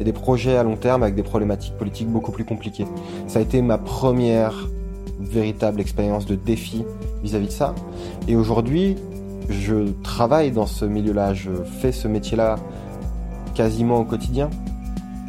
et 0.00 0.04
des 0.04 0.12
projets 0.12 0.56
à 0.56 0.62
long 0.62 0.76
terme 0.76 1.02
avec 1.02 1.14
des 1.14 1.22
problématiques 1.22 1.74
politiques 1.78 2.08
beaucoup 2.08 2.32
plus 2.32 2.44
compliquées. 2.44 2.86
Ça 3.28 3.38
a 3.38 3.42
été 3.42 3.62
ma 3.62 3.78
première 3.78 4.68
véritable 5.20 5.80
expérience 5.80 6.26
de 6.26 6.34
défi 6.34 6.84
vis-à-vis 7.22 7.46
de 7.46 7.52
ça. 7.52 7.74
Et 8.26 8.34
aujourd'hui, 8.34 8.96
je 9.48 9.90
travaille 10.02 10.50
dans 10.50 10.66
ce 10.66 10.84
milieu-là, 10.84 11.34
je 11.34 11.50
fais 11.80 11.92
ce 11.92 12.08
métier-là 12.08 12.56
quasiment 13.54 13.98
au 13.98 14.04
quotidien. 14.04 14.50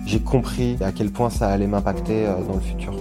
J'ai 0.05 0.19
compris 0.19 0.77
à 0.81 0.91
quel 0.91 1.11
point 1.11 1.29
ça 1.29 1.47
allait 1.47 1.67
m'impacter 1.67 2.25
euh, 2.25 2.35
dans 2.47 2.55
le 2.55 2.61
futur. 2.61 2.93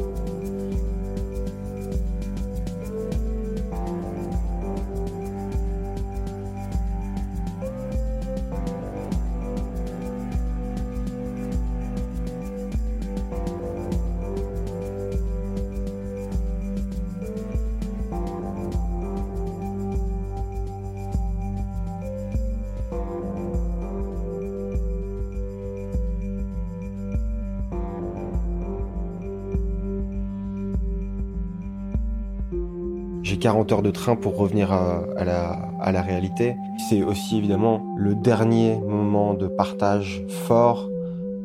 40 33.43 33.73
heures 33.73 33.83
de 33.83 33.91
train 33.91 34.15
pour 34.15 34.37
revenir 34.37 34.71
à, 34.71 35.25
la, 35.25 36.03
réalité. 36.03 36.55
C'est 36.89 37.03
aussi 37.03 37.39
évidemment 37.39 37.85
le 37.99 38.15
dernier 38.15 38.79
moment 38.79 39.35
de 39.35 39.49
partage 39.49 40.25
fort 40.29 40.89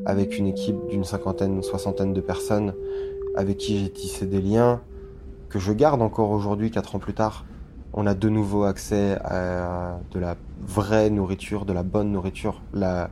avec 0.06 0.38
une 0.38 0.46
équipe 0.46 0.76
d'une 0.92 1.04
cinquantaine, 1.04 1.64
soixantaine 1.64 2.14
de 2.14 2.22
personnes 2.22 2.76
avec 3.36 3.58
qui 3.58 3.80
j'ai 3.80 3.90
tissé 3.90 4.28
des 4.28 4.42
liens 4.42 4.80
que 5.50 5.58
je 5.58 5.72
garde 5.74 6.04
encore 6.04 6.30
aujourd'hui, 6.30 6.70
quatre 6.70 6.96
ans 6.96 7.00
plus 7.00 7.16
tard. 7.16 7.46
On 7.94 8.06
a 8.06 8.14
de 8.14 8.30
nouveau 8.30 8.66
accès 8.66 9.18
à 9.24 9.98
de 10.12 10.20
la 10.20 10.36
vraie 10.62 11.10
nourriture, 11.10 11.66
de 11.66 11.74
la 11.74 11.82
bonne 11.82 12.12
nourriture. 12.12 12.62
La 12.74 13.10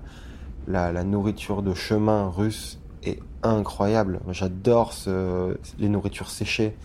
nourriture 1.03 1.63
de 1.63 1.73
chemin 1.73 2.29
russe 2.29 2.79
incroyable. 3.43 4.19
J'adore 4.31 4.93
ce, 4.93 5.57
les 5.79 5.89
nourritures 5.89 6.29
séchées. 6.29 6.75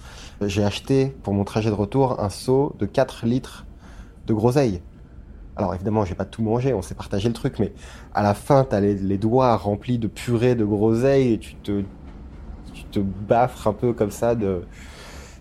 J'ai 0.43 0.65
acheté 0.65 1.07
pour 1.23 1.35
mon 1.35 1.45
trajet 1.45 1.71
de 1.71 1.75
retour 1.75 2.21
un 2.21 2.31
seau 2.31 2.75
de 2.79 2.87
4 2.87 3.27
litres 3.27 3.67
de 4.27 4.35
groseille. 4.35 4.83
Alors 5.57 5.75
évidemment, 5.75 6.05
j'ai 6.05 6.15
pas 6.15 6.25
tout 6.25 6.43
mangé, 6.43 6.73
on 6.73 6.83
s'est 6.83 6.95
partagé 6.95 7.29
le 7.29 7.35
truc, 7.35 7.59
mais 7.59 7.73
à 8.15 8.23
la 8.23 8.35
fin, 8.35 8.65
t'as 8.65 8.81
les, 8.81 8.95
les 8.95 9.19
doigts 9.19 9.57
remplis 9.57 9.99
de 9.99 10.07
purée 10.07 10.55
de 10.55 10.65
groseille 10.65 11.35
et 11.35 11.39
tu 11.39 11.55
te, 11.57 11.83
tu 12.73 12.85
te 12.85 13.01
baffres 13.01 13.67
un 13.67 13.73
peu 13.73 13.93
comme 13.93 14.11
ça. 14.11 14.35
De... 14.35 14.63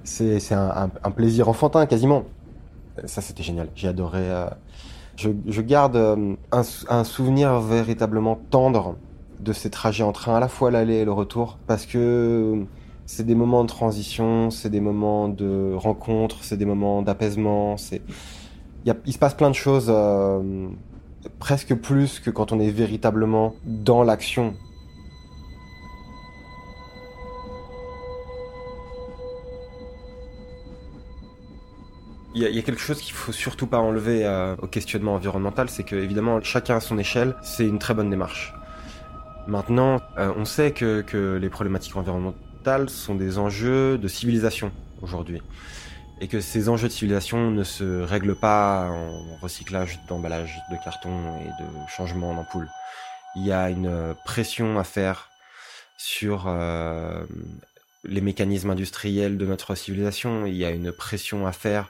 C'est 0.03 0.53
un, 0.53 0.89
plaisir 1.15 1.47
enfantin 1.47 1.85
quasiment. 1.85 2.23
Ça, 3.05 3.21
c'était 3.21 3.43
génial. 3.43 3.69
J'ai 3.75 3.87
adoré. 3.87 4.19
Euh... 4.21 4.49
Je, 5.15 5.61
garde 5.61 5.97
euh, 5.97 6.35
un 6.51 7.03
souvenir 7.03 7.59
véritablement 7.59 8.39
tendre 8.49 8.95
de 9.39 9.53
ces 9.53 9.69
trajets 9.69 10.03
en 10.03 10.11
train, 10.11 10.35
à 10.35 10.39
la 10.39 10.47
fois 10.47 10.71
l'aller 10.71 10.95
et 10.95 11.05
le 11.05 11.11
retour, 11.11 11.57
parce 11.67 11.85
que 11.85 12.65
c'est 13.05 13.25
des 13.25 13.35
moments 13.35 13.63
de 13.63 13.69
transition, 13.69 14.51
c'est 14.51 14.69
des 14.69 14.81
moments 14.81 15.29
de 15.29 15.73
rencontre, 15.75 16.43
c'est 16.43 16.57
des 16.57 16.65
moments 16.65 17.01
d'apaisement, 17.01 17.77
c'est 17.77 18.01
il, 18.85 19.13
se 19.13 19.17
passe 19.17 19.33
plein 19.33 19.49
de 19.49 19.55
choses 19.55 19.87
euh, 19.89 20.67
presque 21.39 21.75
plus 21.75 22.19
que 22.19 22.29
quand 22.29 22.51
on 22.51 22.59
est 22.59 22.71
véritablement 22.71 23.55
dans 23.65 24.03
l'action. 24.03 24.53
Il 32.35 32.43
y, 32.43 32.45
a, 32.45 32.49
il 32.49 32.55
y, 32.55 32.59
a, 32.59 32.61
quelque 32.61 32.79
chose 32.79 33.01
qu'il 33.01 33.13
faut 33.13 33.31
surtout 33.31 33.65
pas 33.65 33.79
enlever 33.79 34.23
euh, 34.23 34.55
au 34.61 34.67
questionnement 34.67 35.15
environnemental, 35.15 35.67
c'est 35.67 35.83
que 35.83 35.95
évidemment 35.95 36.39
chacun 36.41 36.75
à 36.75 36.79
son 36.79 36.97
échelle, 36.97 37.35
c'est 37.41 37.67
une 37.67 37.79
très 37.79 37.93
bonne 37.93 38.09
démarche. 38.09 38.53
Maintenant, 39.47 40.01
euh, 40.17 40.31
on 40.35 40.45
sait 40.45 40.71
que, 40.71 41.01
que, 41.01 41.37
les 41.41 41.49
problématiques 41.49 41.95
environnementales 41.95 42.89
sont 42.89 43.15
des 43.15 43.37
enjeux 43.37 43.97
de 43.97 44.07
civilisation 44.07 44.71
aujourd'hui. 45.01 45.41
Et 46.21 46.27
que 46.27 46.41
ces 46.41 46.69
enjeux 46.69 46.87
de 46.87 46.93
civilisation 46.93 47.49
ne 47.49 47.63
se 47.63 48.01
règlent 48.01 48.35
pas 48.35 48.89
en 48.89 49.37
recyclage 49.41 49.99
d'emballage 50.07 50.59
de 50.69 50.75
carton 50.83 51.37
et 51.39 51.63
de 51.63 51.67
changement 51.87 52.35
d'ampoule. 52.35 52.67
Il 53.35 53.45
y 53.45 53.51
a 53.51 53.69
une 53.69 54.15
pression 54.25 54.77
à 54.79 54.83
faire 54.83 55.29
sur 55.97 56.45
euh, 56.47 57.25
les 58.03 58.21
mécanismes 58.21 58.71
industriels 58.71 59.37
de 59.37 59.45
notre 59.45 59.75
civilisation. 59.75 60.45
Il 60.45 60.55
y 60.55 60.65
a 60.65 60.71
une 60.71 60.91
pression 60.91 61.45
à 61.45 61.51
faire 61.51 61.89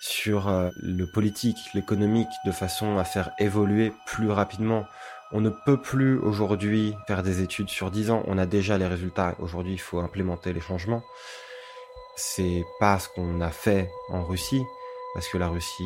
sur 0.00 0.48
euh, 0.48 0.70
le 0.76 1.06
politique, 1.06 1.58
l'économique, 1.74 2.28
de 2.44 2.52
façon 2.52 2.98
à 2.98 3.04
faire 3.04 3.30
évoluer 3.38 3.92
plus 4.06 4.30
rapidement 4.30 4.84
on 5.32 5.40
ne 5.40 5.50
peut 5.50 5.80
plus 5.80 6.18
aujourd'hui 6.18 6.94
faire 7.06 7.22
des 7.22 7.42
études 7.42 7.68
sur 7.68 7.90
10 7.90 8.10
ans. 8.10 8.22
On 8.26 8.38
a 8.38 8.46
déjà 8.46 8.78
les 8.78 8.86
résultats. 8.86 9.34
Aujourd'hui, 9.38 9.72
il 9.72 9.80
faut 9.80 9.98
implémenter 9.98 10.52
les 10.52 10.60
changements. 10.60 11.02
C'est 12.16 12.64
pas 12.80 12.98
ce 12.98 13.08
qu'on 13.08 13.40
a 13.40 13.50
fait 13.50 13.90
en 14.08 14.24
Russie, 14.24 14.62
parce 15.14 15.28
que 15.28 15.36
la 15.36 15.48
Russie 15.48 15.84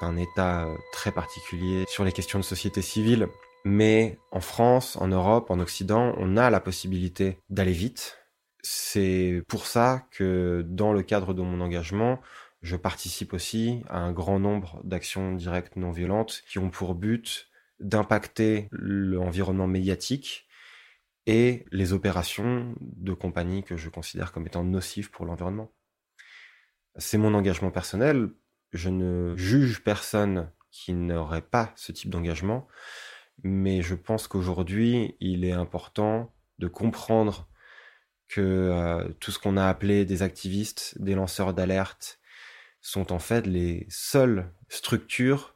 est 0.00 0.04
un 0.04 0.16
État 0.16 0.66
très 0.92 1.12
particulier 1.12 1.84
sur 1.88 2.04
les 2.04 2.12
questions 2.12 2.38
de 2.38 2.44
société 2.44 2.82
civile. 2.82 3.28
Mais 3.64 4.18
en 4.30 4.40
France, 4.40 4.96
en 5.00 5.08
Europe, 5.08 5.50
en 5.50 5.58
Occident, 5.58 6.14
on 6.18 6.36
a 6.36 6.50
la 6.50 6.60
possibilité 6.60 7.38
d'aller 7.50 7.72
vite. 7.72 8.18
C'est 8.62 9.42
pour 9.48 9.66
ça 9.66 10.02
que 10.10 10.64
dans 10.68 10.92
le 10.92 11.02
cadre 11.02 11.34
de 11.34 11.42
mon 11.42 11.60
engagement, 11.60 12.20
je 12.62 12.76
participe 12.76 13.32
aussi 13.32 13.82
à 13.88 13.98
un 13.98 14.12
grand 14.12 14.38
nombre 14.38 14.80
d'actions 14.84 15.34
directes 15.34 15.76
non 15.76 15.90
violentes 15.90 16.42
qui 16.48 16.58
ont 16.58 16.70
pour 16.70 16.94
but 16.94 17.48
d'impacter 17.80 18.68
l'environnement 18.72 19.66
médiatique 19.66 20.46
et 21.26 21.66
les 21.72 21.92
opérations 21.92 22.74
de 22.80 23.12
compagnies 23.12 23.64
que 23.64 23.76
je 23.76 23.88
considère 23.88 24.32
comme 24.32 24.46
étant 24.46 24.64
nocives 24.64 25.10
pour 25.10 25.26
l'environnement. 25.26 25.72
C'est 26.96 27.18
mon 27.18 27.34
engagement 27.34 27.70
personnel. 27.70 28.30
Je 28.72 28.88
ne 28.88 29.36
juge 29.36 29.82
personne 29.82 30.50
qui 30.70 30.92
n'aurait 30.92 31.42
pas 31.42 31.72
ce 31.76 31.92
type 31.92 32.10
d'engagement, 32.10 32.68
mais 33.42 33.82
je 33.82 33.94
pense 33.94 34.28
qu'aujourd'hui, 34.28 35.16
il 35.20 35.44
est 35.44 35.52
important 35.52 36.32
de 36.58 36.68
comprendre 36.68 37.48
que 38.28 38.40
euh, 38.40 39.08
tout 39.20 39.30
ce 39.30 39.38
qu'on 39.38 39.56
a 39.56 39.66
appelé 39.66 40.04
des 40.04 40.22
activistes, 40.22 41.00
des 41.00 41.14
lanceurs 41.14 41.54
d'alerte, 41.54 42.18
sont 42.80 43.12
en 43.12 43.18
fait 43.18 43.46
les 43.46 43.86
seules 43.88 44.52
structures 44.68 45.55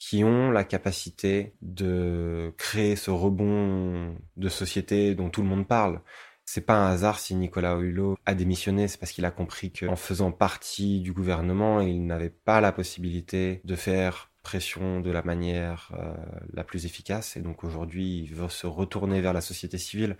qui 0.00 0.24
ont 0.24 0.50
la 0.50 0.64
capacité 0.64 1.52
de 1.60 2.54
créer 2.56 2.96
ce 2.96 3.10
rebond 3.10 4.16
de 4.38 4.48
société 4.48 5.14
dont 5.14 5.28
tout 5.28 5.42
le 5.42 5.48
monde 5.48 5.68
parle. 5.68 6.00
C'est 6.46 6.62
pas 6.62 6.74
un 6.74 6.90
hasard 6.90 7.20
si 7.20 7.34
Nicolas 7.34 7.76
Hulot 7.76 8.16
a 8.24 8.34
démissionné, 8.34 8.88
c'est 8.88 8.98
parce 8.98 9.12
qu'il 9.12 9.26
a 9.26 9.30
compris 9.30 9.70
qu'en 9.70 9.96
faisant 9.96 10.32
partie 10.32 11.00
du 11.00 11.12
gouvernement, 11.12 11.82
il 11.82 12.06
n'avait 12.06 12.30
pas 12.30 12.62
la 12.62 12.72
possibilité 12.72 13.60
de 13.64 13.76
faire 13.76 14.32
pression 14.42 15.00
de 15.00 15.10
la 15.10 15.22
manière 15.22 15.92
euh, 15.98 16.14
la 16.54 16.64
plus 16.64 16.86
efficace. 16.86 17.36
Et 17.36 17.40
donc 17.40 17.62
aujourd'hui, 17.62 18.22
il 18.22 18.34
veut 18.34 18.48
se 18.48 18.66
retourner 18.66 19.20
vers 19.20 19.34
la 19.34 19.42
société 19.42 19.76
civile. 19.76 20.16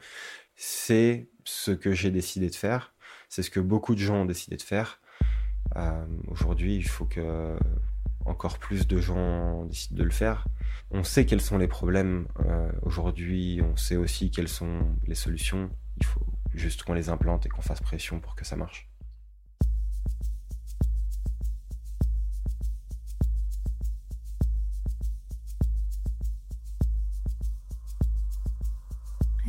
C'est 0.56 1.30
ce 1.44 1.70
que 1.70 1.92
j'ai 1.92 2.10
décidé 2.10 2.50
de 2.50 2.54
faire. 2.54 2.94
C'est 3.30 3.42
ce 3.42 3.50
que 3.50 3.60
beaucoup 3.60 3.94
de 3.94 4.00
gens 4.00 4.16
ont 4.16 4.26
décidé 4.26 4.56
de 4.56 4.62
faire. 4.62 5.00
Euh, 5.76 6.04
aujourd'hui, 6.28 6.76
il 6.76 6.86
faut 6.86 7.06
que 7.06 7.56
encore 8.24 8.58
plus 8.58 8.86
de 8.86 8.98
gens 8.98 9.64
décident 9.64 9.98
de 9.98 10.04
le 10.04 10.10
faire. 10.10 10.46
On 10.90 11.04
sait 11.04 11.26
quels 11.26 11.40
sont 11.40 11.58
les 11.58 11.68
problèmes 11.68 12.26
euh, 12.44 12.70
aujourd'hui, 12.82 13.60
on 13.62 13.76
sait 13.76 13.96
aussi 13.96 14.30
quelles 14.30 14.48
sont 14.48 14.96
les 15.06 15.14
solutions. 15.14 15.70
Il 15.98 16.06
faut 16.06 16.26
juste 16.54 16.82
qu'on 16.82 16.94
les 16.94 17.08
implante 17.08 17.46
et 17.46 17.48
qu'on 17.48 17.62
fasse 17.62 17.80
pression 17.80 18.20
pour 18.20 18.34
que 18.34 18.44
ça 18.44 18.56
marche. 18.56 18.90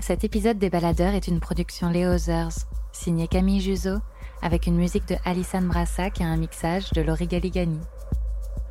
Cet 0.01 0.23
épisode 0.23 0.57
des 0.57 0.71
Baladeurs 0.71 1.13
est 1.13 1.27
une 1.27 1.39
production 1.39 1.89
Léo 1.89 2.13
Others, 2.13 2.65
signée 2.91 3.27
Camille 3.27 3.61
Juzo, 3.61 3.99
avec 4.41 4.65
une 4.65 4.75
musique 4.75 5.07
de 5.07 5.15
Alison 5.25 5.61
Brassac 5.61 6.19
et 6.21 6.23
un 6.23 6.37
mixage 6.37 6.91
de 6.91 7.01
Laurie 7.01 7.27
Galigani. 7.27 7.79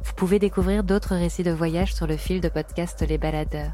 Vous 0.05 0.13
pouvez 0.15 0.39
découvrir 0.39 0.85
d'autres 0.85 1.15
récits 1.15 1.43
de 1.43 1.51
voyage 1.51 1.95
sur 1.95 2.07
le 2.07 2.17
fil 2.17 2.41
de 2.41 2.49
podcast 2.49 3.05
Les 3.07 3.19
Baladeurs. 3.19 3.73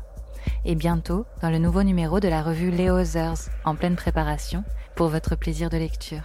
Et 0.64 0.74
bientôt, 0.74 1.26
dans 1.42 1.50
le 1.50 1.58
nouveau 1.58 1.82
numéro 1.82 2.20
de 2.20 2.28
la 2.28 2.42
revue 2.42 2.70
Léo 2.70 2.98
Others, 2.98 3.48
en 3.64 3.74
pleine 3.74 3.96
préparation, 3.96 4.64
pour 4.94 5.08
votre 5.08 5.36
plaisir 5.36 5.70
de 5.70 5.76
lecture. 5.76 6.22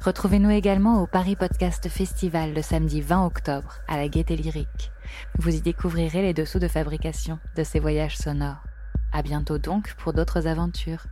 Retrouvez-nous 0.00 0.50
également 0.50 1.02
au 1.02 1.06
Paris 1.06 1.36
Podcast 1.36 1.88
Festival 1.88 2.54
le 2.54 2.62
samedi 2.62 3.00
20 3.00 3.26
octobre 3.26 3.74
à 3.86 3.96
la 3.96 4.08
Gaîté 4.08 4.34
Lyrique. 4.34 4.90
Vous 5.38 5.54
y 5.54 5.60
découvrirez 5.60 6.22
les 6.22 6.34
dessous 6.34 6.58
de 6.58 6.68
fabrication 6.68 7.38
de 7.56 7.64
ces 7.64 7.80
voyages 7.80 8.16
sonores. 8.16 8.64
À 9.12 9.22
bientôt 9.22 9.58
donc 9.58 9.94
pour 9.98 10.12
d'autres 10.12 10.46
aventures. 10.46 11.04